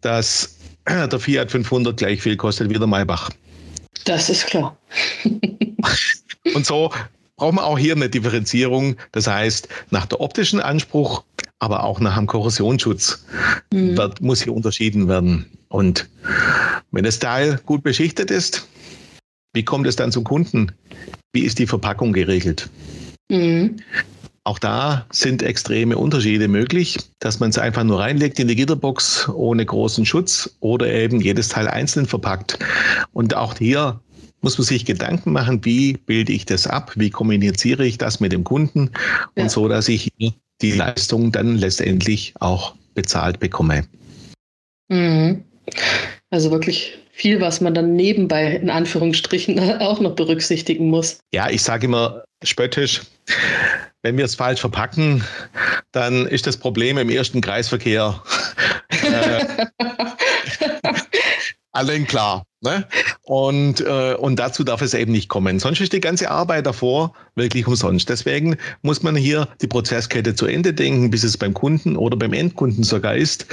dass 0.00 0.56
der 0.88 1.18
Fiat 1.18 1.50
500 1.50 1.96
gleich 1.96 2.20
viel 2.20 2.36
kostet 2.36 2.70
wie 2.70 2.74
der 2.74 2.86
Maybach. 2.86 3.30
Das 4.04 4.28
ist 4.28 4.46
klar. 4.46 4.76
und 6.54 6.66
so 6.66 6.90
braucht 7.36 7.54
man 7.54 7.64
auch 7.64 7.78
hier 7.78 7.94
eine 7.94 8.08
Differenzierung. 8.08 8.96
Das 9.12 9.26
heißt, 9.26 9.68
nach 9.90 10.06
der 10.06 10.20
optischen 10.20 10.60
Anspruch 10.60 11.24
aber 11.64 11.84
auch 11.84 11.98
nach 11.98 12.16
dem 12.16 12.26
Korrosionsschutz 12.26 13.24
mhm. 13.72 13.96
wird, 13.96 14.20
muss 14.20 14.42
hier 14.42 14.54
unterschieden 14.54 15.08
werden. 15.08 15.46
Und 15.68 16.08
wenn 16.90 17.04
das 17.04 17.18
Teil 17.18 17.58
gut 17.64 17.82
beschichtet 17.82 18.30
ist, 18.30 18.68
wie 19.54 19.64
kommt 19.64 19.86
es 19.86 19.96
dann 19.96 20.12
zum 20.12 20.24
Kunden? 20.24 20.72
Wie 21.32 21.42
ist 21.42 21.58
die 21.58 21.66
Verpackung 21.66 22.12
geregelt? 22.12 22.68
Mhm. 23.30 23.76
Auch 24.46 24.58
da 24.58 25.06
sind 25.10 25.42
extreme 25.42 25.96
Unterschiede 25.96 26.48
möglich, 26.48 26.98
dass 27.20 27.40
man 27.40 27.48
es 27.48 27.56
einfach 27.56 27.82
nur 27.82 28.00
reinlegt 28.00 28.38
in 28.38 28.48
die 28.48 28.56
Gitterbox 28.56 29.26
ohne 29.30 29.64
großen 29.64 30.04
Schutz 30.04 30.54
oder 30.60 30.86
eben 30.92 31.20
jedes 31.20 31.48
Teil 31.48 31.66
einzeln 31.66 32.04
verpackt. 32.04 32.58
Und 33.14 33.34
auch 33.34 33.56
hier 33.56 34.00
muss 34.44 34.58
man 34.58 34.66
sich 34.66 34.84
Gedanken 34.84 35.32
machen, 35.32 35.64
wie 35.64 35.94
bilde 35.94 36.32
ich 36.32 36.44
das 36.46 36.66
ab, 36.66 36.92
wie 36.94 37.10
kommuniziere 37.10 37.84
ich 37.84 37.98
das 37.98 38.20
mit 38.20 38.30
dem 38.30 38.44
Kunden 38.44 38.90
ja. 39.36 39.42
und 39.42 39.50
so, 39.50 39.66
dass 39.66 39.88
ich 39.88 40.12
die 40.18 40.72
Leistung 40.72 41.32
dann 41.32 41.56
letztendlich 41.56 42.34
auch 42.38 42.74
bezahlt 42.94 43.40
bekomme. 43.40 43.84
Mhm. 44.88 45.42
Also 46.30 46.50
wirklich 46.50 46.98
viel, 47.10 47.40
was 47.40 47.60
man 47.60 47.74
dann 47.74 47.96
nebenbei 47.96 48.54
in 48.56 48.70
Anführungsstrichen 48.70 49.58
auch 49.80 50.00
noch 50.00 50.14
berücksichtigen 50.14 50.90
muss. 50.90 51.18
Ja, 51.32 51.48
ich 51.48 51.62
sage 51.62 51.86
immer 51.86 52.22
spöttisch, 52.44 53.00
wenn 54.02 54.18
wir 54.18 54.26
es 54.26 54.34
falsch 54.34 54.60
verpacken, 54.60 55.24
dann 55.92 56.26
ist 56.26 56.46
das 56.46 56.58
Problem 56.58 56.98
im 56.98 57.08
ersten 57.08 57.40
Kreisverkehr 57.40 58.22
äh, 58.90 59.66
allen 61.74 62.06
klar. 62.06 62.46
Ne? 62.60 62.86
Und, 63.22 63.80
äh, 63.82 64.14
und 64.14 64.38
dazu 64.38 64.64
darf 64.64 64.80
es 64.80 64.94
eben 64.94 65.12
nicht 65.12 65.28
kommen. 65.28 65.58
Sonst 65.58 65.80
ist 65.80 65.92
die 65.92 66.00
ganze 66.00 66.30
Arbeit 66.30 66.66
davor 66.66 67.12
wirklich 67.34 67.66
umsonst. 67.66 68.08
Deswegen 68.08 68.56
muss 68.80 69.02
man 69.02 69.16
hier 69.16 69.48
die 69.60 69.66
Prozesskette 69.66 70.34
zu 70.34 70.46
Ende 70.46 70.72
denken, 70.72 71.10
bis 71.10 71.24
es 71.24 71.36
beim 71.36 71.52
Kunden 71.52 71.96
oder 71.96 72.16
beim 72.16 72.32
Endkunden 72.32 72.82
sogar 72.82 73.16
ist. 73.16 73.46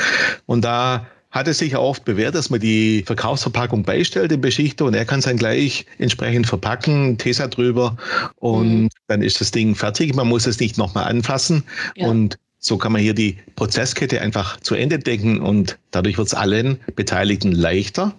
Und 0.46 0.64
da 0.64 1.06
hat 1.32 1.48
es 1.48 1.60
sich 1.60 1.76
oft 1.76 2.06
bewährt, 2.06 2.36
dass 2.36 2.50
man 2.50 2.60
die 2.60 3.04
Verkaufsverpackung 3.06 3.84
beistellt, 3.84 4.32
dem 4.32 4.42
Beschichter, 4.42 4.86
und 4.86 4.94
er 4.94 5.06
kann 5.06 5.20
es 5.20 5.26
dann 5.26 5.38
gleich 5.38 5.86
entsprechend 5.98 6.46
verpacken, 6.46 7.18
Tesa 7.18 7.48
drüber 7.48 7.96
und 8.36 8.84
mhm. 8.84 8.90
dann 9.08 9.22
ist 9.22 9.40
das 9.40 9.52
Ding 9.52 9.76
fertig. 9.76 10.14
Man 10.14 10.28
muss 10.28 10.46
es 10.46 10.60
nicht 10.60 10.78
nochmal 10.78 11.06
anfassen 11.06 11.64
ja. 11.96 12.08
und 12.08 12.38
so 12.64 12.78
kann 12.78 12.92
man 12.92 13.02
hier 13.02 13.16
die 13.16 13.38
Prozesskette 13.56 14.22
einfach 14.22 14.60
zu 14.60 14.76
Ende 14.76 15.00
denken 15.00 15.42
und 15.42 15.80
dadurch 15.90 16.18
wird 16.18 16.28
es 16.28 16.34
allen 16.36 16.80
Beteiligten 16.96 17.52
leichter 17.52 18.14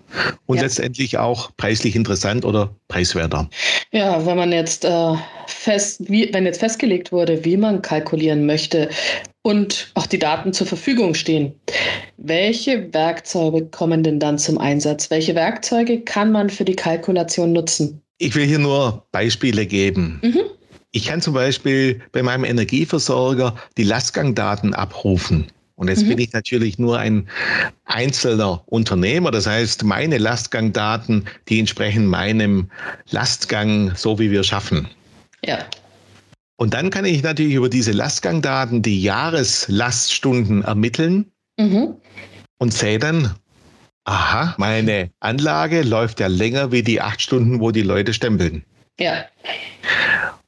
und 0.47 0.57
ja. 0.57 0.65
letztendlich 0.65 1.17
auch 1.17 1.53
preislich 1.57 1.95
interessant 1.95 2.45
oder 2.45 2.75
preiswerter. 2.89 3.49
Ja, 3.93 4.27
wenn 4.27 4.37
man 4.37 4.51
jetzt 4.51 4.85
äh, 4.85 5.15
fest, 5.47 6.03
wie, 6.09 6.29
wenn 6.35 6.45
jetzt 6.45 6.59
festgelegt 6.59 7.13
wurde, 7.13 7.45
wie 7.45 7.57
man 7.57 7.83
kalkulieren 7.83 8.45
möchte 8.45 8.91
und 9.43 9.93
auch 9.95 10.07
die 10.07 10.19
Daten 10.19 10.53
zur 10.53 10.67
Verfügung 10.67 11.15
stehen, 11.15 11.55
welche 12.17 12.93
Werkzeuge 12.93 13.67
kommen 13.67 14.03
denn 14.03 14.19
dann 14.19 14.39
zum 14.39 14.59
Einsatz? 14.59 15.09
Welche 15.11 15.37
Werkzeuge 15.37 16.01
kann 16.01 16.33
man 16.33 16.51
für 16.51 16.65
die 16.65 16.77
Kalkulation 16.77 17.53
nutzen? 17.53 18.03
Ich 18.19 18.35
will 18.35 18.47
hier 18.47 18.59
nur 18.59 19.07
Beispiele 19.13 19.67
geben. 19.67 20.21
Mhm. 20.23 20.43
Ich 20.93 21.07
kann 21.07 21.23
zum 21.23 21.35
Beispiel 21.35 22.01
bei 22.13 22.23
meinem 22.23 22.45
Energieversorger 22.45 23.57
die 23.79 23.85
Lastgangdaten 23.85 24.75
abrufen. 24.75 25.47
Und 25.75 25.89
jetzt 25.89 26.05
mhm. 26.05 26.11
bin 26.11 26.19
ich 26.19 26.33
natürlich 26.33 26.79
nur 26.79 26.99
ein 26.99 27.29
einzelner 27.87 28.63
Unternehmer. 28.67 29.31
Das 29.31 29.47
heißt, 29.47 29.85
meine 29.85 30.19
Lastgangdaten, 30.19 31.27
die 31.49 31.59
entsprechen 31.59 32.07
meinem 32.07 32.71
Lastgang, 33.11 33.95
so 33.97 34.19
wie 34.19 34.31
wir 34.31 34.45
schaffen. 34.45 34.87
Ja. 35.45 35.59
Und 36.57 36.75
dann 36.75 36.91
kann 36.91 37.07
ich 37.07 37.23
natürlich 37.23 37.55
über 37.55 37.71
diese 37.71 37.93
Lastgangdaten 37.93 38.83
die 38.83 39.03
Jahreslaststunden 39.03 40.63
ermitteln 40.63 41.33
mhm. 41.59 41.97
und 42.59 42.73
sehe 42.75 42.99
dann, 42.99 43.35
aha, 44.05 44.55
meine 44.59 45.11
Anlage 45.21 45.83
läuft 45.83 46.21
ja 46.21 46.27
länger 46.27 46.71
wie 46.71 46.83
die 46.83 47.01
acht 47.01 47.23
Stunden, 47.23 47.61
wo 47.61 47.71
die 47.71 47.83
Leute 47.83 48.13
stempeln. 48.13 48.63
Ja. 49.01 49.25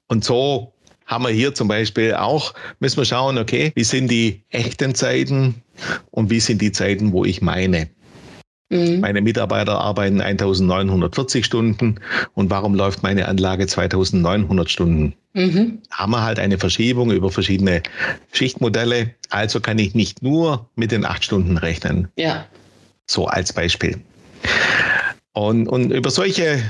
Und 0.08 0.24
so 0.24 0.72
haben 1.06 1.24
wir 1.24 1.30
hier 1.30 1.54
zum 1.54 1.68
Beispiel 1.68 2.14
auch, 2.14 2.54
müssen 2.80 2.96
wir 2.98 3.04
schauen, 3.04 3.38
okay, 3.38 3.72
wie 3.74 3.84
sind 3.84 4.10
die 4.10 4.42
echten 4.50 4.94
Zeiten 4.94 5.62
und 6.10 6.30
wie 6.30 6.40
sind 6.40 6.62
die 6.62 6.72
Zeiten, 6.72 7.12
wo 7.12 7.24
ich 7.24 7.42
meine. 7.42 7.88
Mhm. 8.70 9.00
Meine 9.00 9.20
Mitarbeiter 9.20 9.78
arbeiten 9.80 10.20
1940 10.20 11.44
Stunden 11.44 12.00
und 12.32 12.50
warum 12.50 12.74
läuft 12.74 13.02
meine 13.02 13.28
Anlage 13.28 13.66
2900 13.66 14.70
Stunden? 14.70 15.14
Mhm. 15.34 15.82
Haben 15.90 16.12
wir 16.12 16.22
halt 16.22 16.38
eine 16.38 16.58
Verschiebung 16.58 17.10
über 17.10 17.30
verschiedene 17.30 17.82
Schichtmodelle. 18.32 19.14
Also 19.30 19.60
kann 19.60 19.78
ich 19.78 19.94
nicht 19.94 20.22
nur 20.22 20.68
mit 20.76 20.92
den 20.92 21.04
acht 21.04 21.24
Stunden 21.24 21.58
rechnen. 21.58 22.08
Ja. 22.16 22.46
So 23.06 23.26
als 23.26 23.52
Beispiel. 23.52 24.00
Und, 25.32 25.68
und 25.68 25.90
über 25.90 26.10
solche 26.10 26.62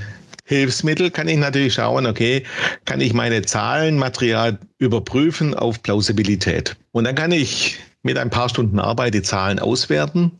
Hilfsmittel 0.44 1.10
kann 1.10 1.26
ich 1.26 1.38
natürlich 1.38 1.74
schauen, 1.74 2.06
okay, 2.06 2.44
kann 2.84 3.00
ich 3.00 3.14
meine 3.14 3.42
Zahlenmaterial 3.42 4.58
überprüfen 4.78 5.54
auf 5.54 5.82
Plausibilität. 5.82 6.76
Und 6.92 7.04
dann 7.04 7.14
kann 7.14 7.32
ich 7.32 7.78
mit 8.02 8.18
ein 8.18 8.28
paar 8.28 8.50
Stunden 8.50 8.78
Arbeit 8.78 9.14
die 9.14 9.22
Zahlen 9.22 9.58
auswerten 9.58 10.30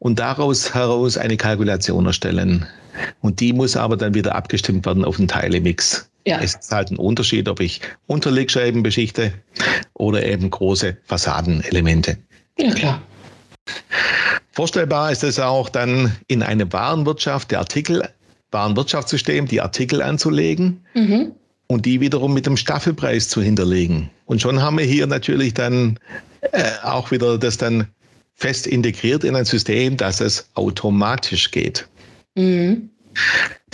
und 0.00 0.18
daraus 0.18 0.74
heraus 0.74 1.16
eine 1.16 1.36
Kalkulation 1.36 2.06
erstellen. 2.06 2.66
Und 3.20 3.38
die 3.38 3.52
muss 3.52 3.76
aber 3.76 3.96
dann 3.96 4.14
wieder 4.14 4.34
abgestimmt 4.34 4.84
werden 4.84 5.04
auf 5.04 5.16
den 5.16 5.28
Teilemix. 5.28 6.10
Ja. 6.26 6.40
Es 6.42 6.56
ist 6.56 6.72
halt 6.72 6.90
ein 6.90 6.96
Unterschied, 6.96 7.48
ob 7.48 7.60
ich 7.60 7.80
Unterlegscheiben 8.08 8.82
beschichte 8.82 9.32
oder 9.94 10.26
eben 10.26 10.50
große 10.50 10.96
Fassadenelemente. 11.04 12.18
Ja, 12.58 12.74
klar. 12.74 13.02
Vorstellbar 14.52 15.12
ist 15.12 15.22
es 15.22 15.38
auch 15.38 15.68
dann 15.68 16.16
in 16.26 16.42
eine 16.42 16.70
Warenwirtschaft 16.72 17.52
der 17.52 17.60
Artikel 17.60 18.02
Warenwirtschaftssystem 18.50 19.46
die 19.46 19.60
Artikel 19.60 20.02
anzulegen 20.02 20.84
mhm. 20.94 21.32
und 21.66 21.86
die 21.86 22.00
wiederum 22.00 22.34
mit 22.34 22.46
dem 22.46 22.56
Staffelpreis 22.56 23.28
zu 23.28 23.42
hinterlegen. 23.42 24.10
Und 24.26 24.40
schon 24.40 24.60
haben 24.60 24.78
wir 24.78 24.84
hier 24.84 25.06
natürlich 25.06 25.54
dann 25.54 25.98
äh, 26.40 26.72
auch 26.82 27.10
wieder 27.10 27.38
das 27.38 27.56
dann 27.56 27.86
fest 28.34 28.66
integriert 28.66 29.24
in 29.24 29.36
ein 29.36 29.44
System, 29.44 29.96
dass 29.96 30.20
es 30.20 30.48
automatisch 30.54 31.50
geht. 31.50 31.86
Mhm. 32.34 32.90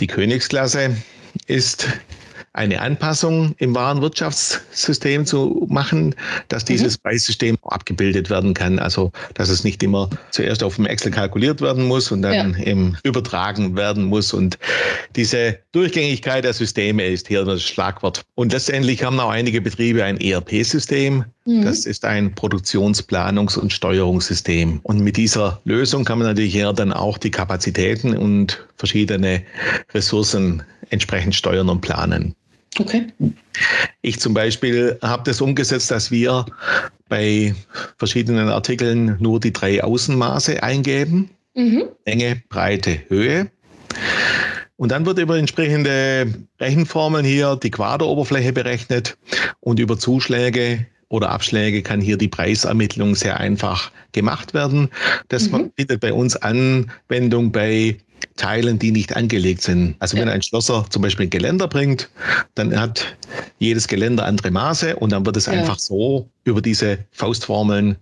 Die 0.01 0.07
Königsklasse 0.07 0.97
ist 1.47 1.87
eine 2.57 2.81
Anpassung 2.81 3.55
im 3.59 3.75
Warenwirtschaftssystem 3.75 5.27
zu 5.27 5.67
machen, 5.69 6.15
dass 6.49 6.65
mhm. 6.65 6.69
dieses 6.69 6.97
mhm. 6.97 7.03
Preissystem 7.03 7.59
abgebildet 7.63 8.31
werden 8.31 8.55
kann. 8.55 8.79
Also, 8.79 9.13
dass 9.35 9.51
es 9.51 9.63
nicht 9.63 9.83
immer 9.83 10.09
zuerst 10.31 10.63
auf 10.63 10.77
dem 10.77 10.87
Excel 10.87 11.13
kalkuliert 11.13 11.61
werden 11.61 11.85
muss 11.85 12.11
und 12.11 12.23
dann 12.23 12.57
ja. 12.59 12.65
eben 12.65 12.97
übertragen 13.03 13.77
werden 13.77 14.05
muss. 14.05 14.33
Und 14.33 14.59
diese 15.17 15.59
Durchgängigkeit 15.73 16.45
der 16.45 16.55
Systeme 16.55 17.07
ist 17.07 17.29
hier 17.29 17.45
das 17.45 17.63
Schlagwort. 17.63 18.23
Und 18.35 18.53
letztendlich 18.53 19.05
haben 19.05 19.21
auch 19.21 19.31
einige 19.31 19.61
Betriebe 19.61 20.03
ein 20.03 20.19
ERP-System. 20.19 21.25
Mhm. 21.45 21.63
Das 21.63 21.85
ist 21.85 22.07
ein 22.07 22.35
Produktionsplanungs- 22.35 23.59
und 23.59 23.73
Steuerungssystem. 23.73 24.81
Und 24.83 25.01
mit 25.01 25.19
dieser 25.19 25.61
Lösung 25.65 26.05
kann 26.05 26.19
man 26.19 26.29
natürlich 26.29 26.55
hier 26.55 26.73
dann 26.73 26.93
auch 26.93 27.19
die 27.19 27.31
Kapazitäten 27.31 28.17
und 28.17 28.67
verschiedene 28.77 29.43
Ressourcen 29.93 30.63
entsprechend 30.91 31.35
steuern 31.35 31.69
und 31.69 31.81
planen. 31.81 32.35
Okay. 32.79 33.07
Ich 34.03 34.21
zum 34.21 34.35
Beispiel 34.35 34.99
habe 35.03 35.23
das 35.25 35.41
umgesetzt, 35.41 35.91
dass 35.91 36.11
wir 36.11 36.45
bei 37.09 37.55
verschiedenen 37.99 38.49
Artikeln 38.49 39.17
nur 39.21 39.41
die 39.41 39.53
drei 39.53 39.83
Außenmaße 39.83 40.63
eingeben. 40.63 41.31
Mhm. 41.55 41.85
Länge, 42.05 42.43
Breite, 42.49 43.01
Höhe. 43.09 43.51
Und 44.77 44.93
dann 44.93 45.07
wird 45.07 45.19
über 45.19 45.39
entsprechende 45.39 46.33
Rechenformeln 46.61 47.25
hier 47.25 47.57
die 47.57 47.71
Quaderoberfläche 47.71 48.53
berechnet 48.53 49.17
und 49.61 49.81
über 49.81 49.99
Zuschläge 49.99 50.87
oder 51.09 51.31
Abschläge 51.31 51.83
kann 51.83 52.01
hier 52.01 52.19
die 52.19 52.29
Preisermittlung 52.29 53.15
sehr 53.15 53.39
einfach 53.39 53.91
gemacht 54.13 54.53
werden. 54.53 54.91
Das 55.29 55.51
mhm. 55.51 55.73
findet 55.77 56.01
bei 56.01 56.13
uns 56.13 56.37
Anwendung 56.37 57.53
bei 57.53 57.97
Teilen, 58.37 58.79
die 58.79 58.93
nicht 58.93 59.17
angelegt 59.17 59.63
sind. 59.63 59.97
Also 59.99 60.17
wenn 60.17 60.29
ein 60.29 60.43
Schlosser 60.43 60.87
zum 60.91 61.03
Beispiel 61.03 61.27
ein 61.27 61.31
Geländer 61.31 61.69
bringt, 61.69 62.11
dann 62.55 62.79
hat 62.79 63.17
jedes 63.59 63.89
Geländer 63.89 64.27
andere 64.27 64.51
Maße 64.51 64.97
und 64.97 65.13
dann 65.13 65.25
wird 65.25 65.37
es 65.37 65.47
ja. 65.47 65.53
einfach 65.53 65.79
so 65.79 66.29
über 66.45 66.61
diese 66.61 66.99
Faustformeln 67.13 67.97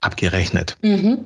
abgerechnet. 0.00 0.76
Mhm. 0.82 1.18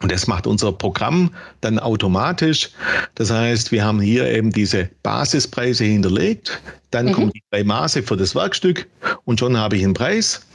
Und 0.00 0.12
das 0.12 0.26
macht 0.26 0.46
unser 0.46 0.72
Programm 0.72 1.30
dann 1.60 1.78
automatisch. 1.78 2.70
Das 3.14 3.30
heißt, 3.30 3.72
wir 3.72 3.84
haben 3.84 4.00
hier 4.00 4.30
eben 4.30 4.50
diese 4.50 4.90
Basispreise 5.02 5.84
hinterlegt. 5.84 6.60
Dann 6.90 7.06
mhm. 7.06 7.12
kommen 7.12 7.30
die 7.30 7.42
drei 7.50 7.64
Maße 7.64 8.02
für 8.02 8.16
das 8.16 8.34
Werkstück 8.34 8.86
und 9.24 9.40
schon 9.40 9.56
habe 9.56 9.76
ich 9.76 9.84
einen 9.84 9.94
Preis. 9.94 10.46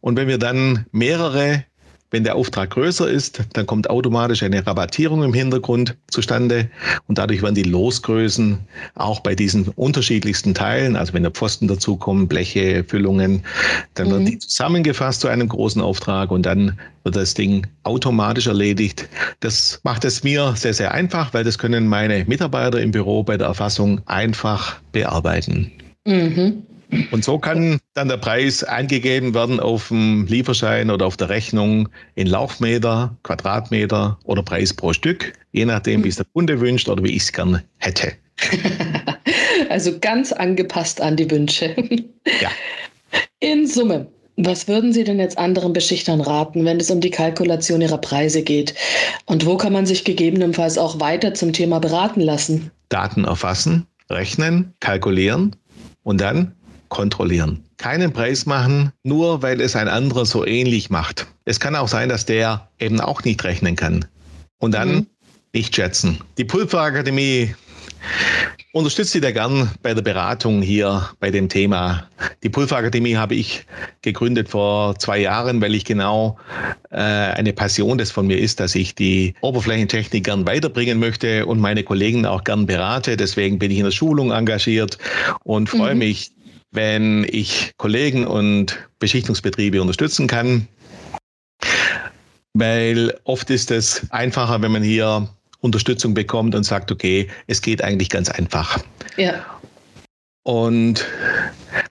Und 0.00 0.16
wenn 0.16 0.28
wir 0.28 0.38
dann 0.38 0.86
mehrere 0.92 1.64
Wenn 2.12 2.24
der 2.24 2.36
Auftrag 2.36 2.70
größer 2.70 3.10
ist, 3.10 3.42
dann 3.54 3.66
kommt 3.66 3.88
automatisch 3.88 4.42
eine 4.42 4.64
Rabattierung 4.66 5.22
im 5.22 5.32
Hintergrund 5.32 5.96
zustande 6.08 6.70
und 7.08 7.16
dadurch 7.16 7.40
werden 7.40 7.54
die 7.54 7.62
Losgrößen 7.62 8.58
auch 8.94 9.20
bei 9.20 9.34
diesen 9.34 9.68
unterschiedlichsten 9.68 10.52
Teilen, 10.52 10.94
also 10.94 11.14
wenn 11.14 11.22
da 11.22 11.30
Pfosten 11.30 11.68
dazukommen, 11.68 12.28
Bleche, 12.28 12.84
Füllungen, 12.86 13.44
dann 13.94 14.08
mhm. 14.08 14.12
werden 14.12 14.26
die 14.26 14.38
zusammengefasst 14.38 15.22
zu 15.22 15.28
einem 15.28 15.48
großen 15.48 15.80
Auftrag 15.80 16.30
und 16.30 16.44
dann 16.44 16.78
wird 17.02 17.16
das 17.16 17.32
Ding 17.32 17.66
automatisch 17.82 18.46
erledigt. 18.46 19.08
Das 19.40 19.80
macht 19.82 20.04
es 20.04 20.22
mir 20.22 20.52
sehr, 20.54 20.74
sehr 20.74 20.92
einfach, 20.92 21.32
weil 21.32 21.44
das 21.44 21.56
können 21.56 21.88
meine 21.88 22.26
Mitarbeiter 22.26 22.78
im 22.78 22.90
Büro 22.90 23.22
bei 23.22 23.38
der 23.38 23.46
Erfassung 23.46 24.02
einfach 24.04 24.80
bearbeiten. 24.92 25.72
Mhm. 26.04 26.64
Und 27.10 27.24
so 27.24 27.38
kann 27.38 27.78
dann 27.94 28.08
der 28.08 28.18
Preis 28.18 28.62
eingegeben 28.64 29.34
werden 29.34 29.60
auf 29.60 29.88
dem 29.88 30.26
Lieferschein 30.26 30.90
oder 30.90 31.06
auf 31.06 31.16
der 31.16 31.28
Rechnung 31.28 31.88
in 32.14 32.26
Laufmeter, 32.26 33.16
Quadratmeter 33.22 34.18
oder 34.24 34.42
Preis 34.42 34.74
pro 34.74 34.92
Stück, 34.92 35.32
je 35.52 35.64
nachdem, 35.64 36.04
wie 36.04 36.08
es 36.08 36.16
der 36.16 36.26
Kunde 36.32 36.60
wünscht 36.60 36.88
oder 36.88 37.02
wie 37.02 37.16
ich 37.16 37.22
es 37.22 37.32
gern 37.32 37.62
hätte. 37.78 38.12
Also 39.68 39.98
ganz 40.00 40.32
angepasst 40.32 41.00
an 41.00 41.16
die 41.16 41.30
Wünsche. 41.30 41.74
Ja. 42.40 42.50
In 43.40 43.66
Summe, 43.66 44.06
was 44.36 44.68
würden 44.68 44.92
Sie 44.92 45.04
denn 45.04 45.18
jetzt 45.18 45.38
anderen 45.38 45.72
Beschichtern 45.72 46.20
raten, 46.20 46.64
wenn 46.64 46.78
es 46.78 46.90
um 46.90 47.00
die 47.00 47.10
Kalkulation 47.10 47.80
ihrer 47.80 47.98
Preise 47.98 48.42
geht? 48.42 48.74
Und 49.26 49.46
wo 49.46 49.56
kann 49.56 49.72
man 49.72 49.86
sich 49.86 50.04
gegebenenfalls 50.04 50.76
auch 50.76 51.00
weiter 51.00 51.32
zum 51.32 51.52
Thema 51.52 51.78
beraten 51.78 52.20
lassen? 52.20 52.70
Daten 52.88 53.24
erfassen, 53.24 53.86
rechnen, 54.10 54.74
kalkulieren 54.80 55.56
und 56.02 56.20
dann 56.20 56.54
kontrollieren. 56.92 57.64
Keinen 57.78 58.12
Preis 58.12 58.44
machen, 58.44 58.92
nur 59.02 59.40
weil 59.40 59.62
es 59.62 59.74
ein 59.74 59.88
anderer 59.88 60.26
so 60.26 60.44
ähnlich 60.46 60.90
macht. 60.90 61.26
Es 61.46 61.58
kann 61.58 61.74
auch 61.74 61.88
sein, 61.88 62.10
dass 62.10 62.26
der 62.26 62.68
eben 62.78 63.00
auch 63.00 63.24
nicht 63.24 63.42
rechnen 63.44 63.76
kann. 63.76 64.04
Und 64.58 64.74
dann 64.74 64.94
mhm. 64.94 65.06
nicht 65.54 65.74
schätzen. 65.74 66.18
Die 66.36 66.44
Pulverakademie 66.44 67.54
unterstützt 68.72 69.12
Sie 69.12 69.22
da 69.22 69.30
gern 69.30 69.70
bei 69.82 69.94
der 69.94 70.02
Beratung 70.02 70.60
hier 70.60 71.08
bei 71.18 71.30
dem 71.30 71.48
Thema. 71.48 72.08
Die 72.42 72.50
Pulverakademie 72.50 73.16
habe 73.16 73.36
ich 73.36 73.64
gegründet 74.02 74.50
vor 74.50 74.98
zwei 74.98 75.20
Jahren, 75.20 75.62
weil 75.62 75.74
ich 75.74 75.86
genau 75.86 76.36
äh, 76.90 76.96
eine 76.98 77.54
Passion 77.54 77.96
das 77.96 78.10
von 78.10 78.26
mir 78.26 78.38
ist, 78.38 78.60
dass 78.60 78.74
ich 78.74 78.94
die 78.94 79.32
Oberflächentechnik 79.40 80.24
gern 80.24 80.46
weiterbringen 80.46 80.98
möchte 80.98 81.46
und 81.46 81.58
meine 81.58 81.84
Kollegen 81.84 82.26
auch 82.26 82.44
gern 82.44 82.66
berate. 82.66 83.16
Deswegen 83.16 83.58
bin 83.58 83.70
ich 83.70 83.78
in 83.78 83.84
der 83.84 83.92
Schulung 83.92 84.30
engagiert 84.30 84.98
und 85.42 85.70
freue 85.70 85.94
mhm. 85.94 86.00
mich, 86.00 86.32
wenn 86.72 87.24
ich 87.30 87.72
Kollegen 87.76 88.26
und 88.26 88.78
Beschichtungsbetriebe 88.98 89.80
unterstützen 89.80 90.26
kann, 90.26 90.66
weil 92.54 93.18
oft 93.24 93.48
ist 93.50 93.70
es 93.70 94.10
einfacher, 94.10 94.60
wenn 94.60 94.72
man 94.72 94.82
hier 94.82 95.28
Unterstützung 95.60 96.14
bekommt 96.14 96.54
und 96.54 96.64
sagt, 96.64 96.90
okay, 96.90 97.28
es 97.46 97.62
geht 97.62 97.82
eigentlich 97.82 98.10
ganz 98.10 98.28
einfach. 98.28 98.78
Ja. 99.16 99.44
Und 100.44 101.06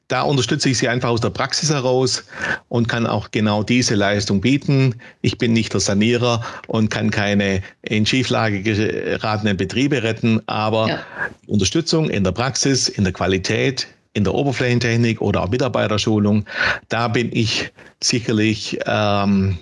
da 0.10 0.24
unterstütze 0.24 0.70
ich 0.70 0.78
sie 0.78 0.90
einfach 0.90 1.10
aus 1.10 1.22
der 1.22 1.30
Praxis 1.30 1.70
heraus 1.70 2.26
und 2.68 2.90
kann 2.90 3.08
auch 3.08 3.32
genau 3.32 3.64
diese 3.64 3.96
Leistung 3.96 4.42
bieten. 4.42 4.96
Ich 5.22 5.38
bin 5.38 5.54
nicht 5.54 5.72
der 5.72 5.80
Sanierer 5.80 6.44
und 6.68 6.90
kann 6.90 7.12
keine 7.12 7.62
in 7.82 8.06
Schieflage 8.06 8.62
geratenen 8.62 9.56
Betriebe 9.56 10.04
retten, 10.04 10.42
aber 10.48 10.90
ja. 10.90 11.00
Unterstützung 11.48 12.10
in 12.10 12.26
der 12.26 12.34
Praxis, 12.34 12.90
in 12.90 13.06
der 13.06 13.14
Qualität, 13.14 13.88
in 14.14 14.24
der 14.24 14.34
Oberflächentechnik 14.34 15.22
oder 15.22 15.44
auch 15.44 15.50
Mitarbeiterschulung, 15.50 16.46
da 16.90 17.08
bin 17.08 17.30
ich 17.34 17.72
sicherlich, 18.02 18.80
ähm, 18.86 19.58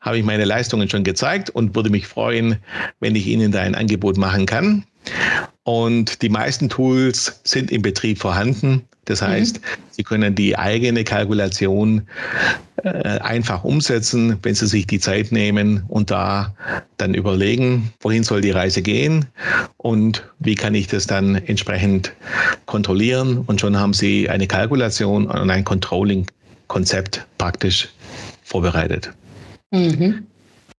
habe 0.00 0.18
ich 0.18 0.24
meine 0.24 0.44
Leistungen 0.44 0.88
schon 0.88 1.04
gezeigt 1.04 1.50
und 1.50 1.74
würde 1.74 1.90
mich 1.90 2.06
freuen, 2.06 2.58
wenn 3.00 3.16
ich 3.16 3.26
Ihnen 3.26 3.50
da 3.50 3.60
ein 3.60 3.74
Angebot 3.74 4.16
machen 4.16 4.46
kann. 4.46 4.84
Und 5.64 6.22
die 6.22 6.28
meisten 6.28 6.68
Tools 6.68 7.40
sind 7.44 7.70
im 7.72 7.82
Betrieb 7.82 8.18
vorhanden. 8.18 8.84
Das 9.06 9.22
mhm. 9.22 9.26
heißt, 9.26 9.56
mhm. 9.56 9.82
Sie 9.90 10.02
können 10.02 10.34
die 10.34 10.56
eigene 10.56 11.02
Kalkulation 11.02 12.02
äh, 12.84 12.90
einfach 13.20 13.64
umsetzen, 13.64 14.36
wenn 14.42 14.54
Sie 14.54 14.66
sich 14.66 14.86
die 14.86 15.00
Zeit 15.00 15.32
nehmen 15.32 15.84
und 15.88 16.10
da 16.10 16.54
dann 16.98 17.14
überlegen, 17.14 17.92
wohin 18.00 18.22
soll 18.22 18.42
die 18.42 18.50
Reise 18.50 18.82
gehen 18.82 19.24
und 19.78 20.22
wie 20.38 20.54
kann 20.54 20.74
ich 20.74 20.86
das 20.86 21.06
dann 21.06 21.36
entsprechend 21.36 22.12
kontrollieren. 22.66 23.38
Und 23.46 23.60
schon 23.60 23.78
haben 23.78 23.94
Sie 23.94 24.28
eine 24.28 24.46
Kalkulation 24.46 25.26
und 25.26 25.50
ein 25.50 25.64
Controlling-Konzept 25.64 27.26
praktisch 27.38 27.88
vorbereitet. 28.44 29.10
Mhm. 29.70 30.26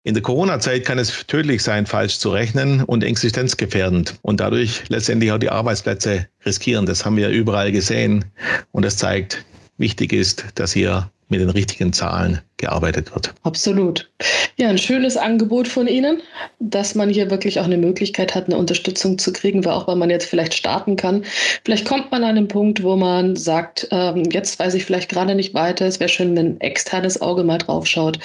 In 0.07 0.15
der 0.15 0.23
Corona-Zeit 0.23 0.85
kann 0.85 1.01
es 1.01 1.27
tödlich 1.27 1.65
sein, 1.65 1.85
falsch 1.85 2.21
zu 2.21 2.31
rechnen 2.31 2.85
und 2.85 3.03
existenzgefährdend 3.03 4.15
und 4.23 4.39
dadurch 4.39 4.85
letztendlich 4.89 5.33
auch 5.33 5.39
die 5.39 5.51
Arbeitsplätze 5.51 6.29
riskieren. 6.45 6.87
Das 6.87 7.05
haben 7.05 7.17
wir 7.17 7.29
überall 7.31 7.73
gesehen 7.73 8.25
und 8.71 8.85
das 8.85 8.99
zeigt, 8.99 9.45
wichtig 9.79 10.13
ist, 10.13 10.45
dass 10.55 10.73
hier 10.73 11.11
mit 11.29 11.41
den 11.41 11.51
richtigen 11.51 11.93
Zahlen 11.93 12.41
gearbeitet 12.57 13.13
wird. 13.15 13.35
Absolut. 13.43 14.09
Ja, 14.57 14.69
ein 14.69 14.79
schönes 14.79 15.17
Angebot 15.17 15.69
von 15.69 15.87
Ihnen, 15.87 16.23
dass 16.61 16.95
man 16.95 17.11
hier 17.11 17.31
wirklich 17.31 17.61
auch 17.61 17.65
eine 17.65 17.77
Möglichkeit 17.77 18.35
hat, 18.35 18.47
eine 18.47 18.57
Unterstützung 18.57 19.19
zu 19.19 19.33
kriegen, 19.33 19.65
weil 19.65 19.73
auch 19.73 19.89
wenn 19.89 19.99
man 19.99 20.09
jetzt 20.09 20.29
vielleicht 20.31 20.55
starten 20.55 20.97
kann, 20.97 21.25
vielleicht 21.65 21.87
kommt 21.87 22.11
man 22.11 22.25
an 22.25 22.37
einen 22.37 22.49
Punkt, 22.49 22.83
wo 22.83 22.97
man 22.97 23.37
sagt, 23.37 23.89
ähm, 23.91 24.25
jetzt 24.31 24.59
weiß 24.59 24.75
ich 24.75 24.85
vielleicht 24.85 25.11
gerade 25.11 25.35
nicht 25.35 25.53
weiter, 25.53 25.87
es 25.87 26.01
wäre 26.01 26.09
schön, 26.09 26.37
wenn 26.37 26.47
ein 26.47 26.61
externes 26.61 27.21
Auge 27.21 27.45
mal 27.45 27.59
drauf 27.59 27.87
schaut. 27.87 28.19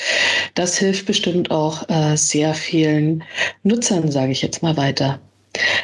Das 0.53 0.77
hilft 0.77 1.05
bestimmt 1.05 1.51
auch 1.51 1.89
äh, 1.89 2.15
sehr 2.15 2.53
vielen 2.53 3.23
Nutzern, 3.63 4.11
sage 4.11 4.31
ich 4.31 4.41
jetzt 4.41 4.63
mal 4.63 4.77
weiter. 4.77 5.19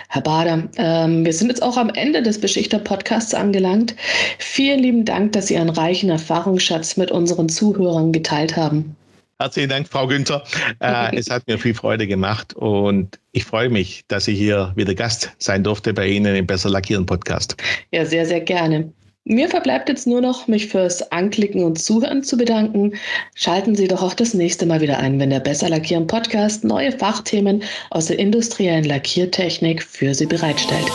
Herr 0.10 0.22
Bader, 0.22 0.70
ähm, 0.78 1.26
wir 1.26 1.34
sind 1.34 1.50
jetzt 1.50 1.62
auch 1.62 1.78
am 1.78 1.90
Ende 1.90 2.22
des 2.24 2.40
Beschichter-Podcasts 2.40 3.34
angelangt. 3.34 3.96
Vielen 4.40 4.80
lieben 4.80 5.06
Dank, 5.06 5.34
dass 5.34 5.48
Sie 5.48 5.58
einen 5.58 5.70
reichen 5.70 6.10
Erfahrungsschatz 6.10 6.98
mit 6.98 7.12
unseren 7.12 7.50
Zuhörern 7.50 8.12
geteilt 8.12 8.56
haben. 8.56 8.96
Herzlichen 9.40 9.70
Dank, 9.70 9.88
Frau 9.88 10.08
Günther. 10.08 10.44
Äh, 10.80 11.16
es 11.18 11.30
hat 11.30 11.46
mir 11.48 11.60
viel 11.60 11.76
Freude 11.76 12.08
gemacht 12.08 12.56
und 12.56 13.20
ich 13.34 13.46
freue 13.46 13.70
mich, 13.70 14.04
dass 14.08 14.28
ich 14.28 14.38
hier 14.40 14.74
wieder 14.76 14.96
Gast 14.96 15.32
sein 15.38 15.64
durfte 15.64 15.94
bei 15.94 16.08
Ihnen 16.08 16.36
im 16.36 16.48
Besser 16.48 16.70
Lackieren 16.70 17.06
Podcast. 17.06 17.56
Ja, 17.92 18.04
sehr, 18.06 18.26
sehr 18.26 18.42
gerne. 18.42 18.92
Mir 19.30 19.50
verbleibt 19.50 19.90
jetzt 19.90 20.08
nur 20.08 20.22
noch, 20.22 20.48
mich 20.48 20.68
fürs 20.68 21.12
Anklicken 21.12 21.66
und 21.66 21.78
Zuhören 21.78 22.24
zu 22.24 22.38
bedanken. 22.38 22.94
Schalten 23.36 23.76
Sie 23.76 23.90
doch 23.90 24.02
auch 24.02 24.14
das 24.14 24.34
nächste 24.34 24.66
Mal 24.66 24.80
wieder 24.80 25.00
ein, 25.00 25.20
wenn 25.20 25.32
der 25.32 25.42
Besser 25.42 25.68
Lackieren 25.68 26.08
Podcast 26.08 26.64
neue 26.64 26.94
Fachthemen 26.94 27.62
aus 27.90 28.06
der 28.06 28.20
industriellen 28.20 28.86
Lackiertechnik 28.86 29.84
für 29.84 30.16
Sie 30.16 30.28
bereitstellt. 30.28 30.90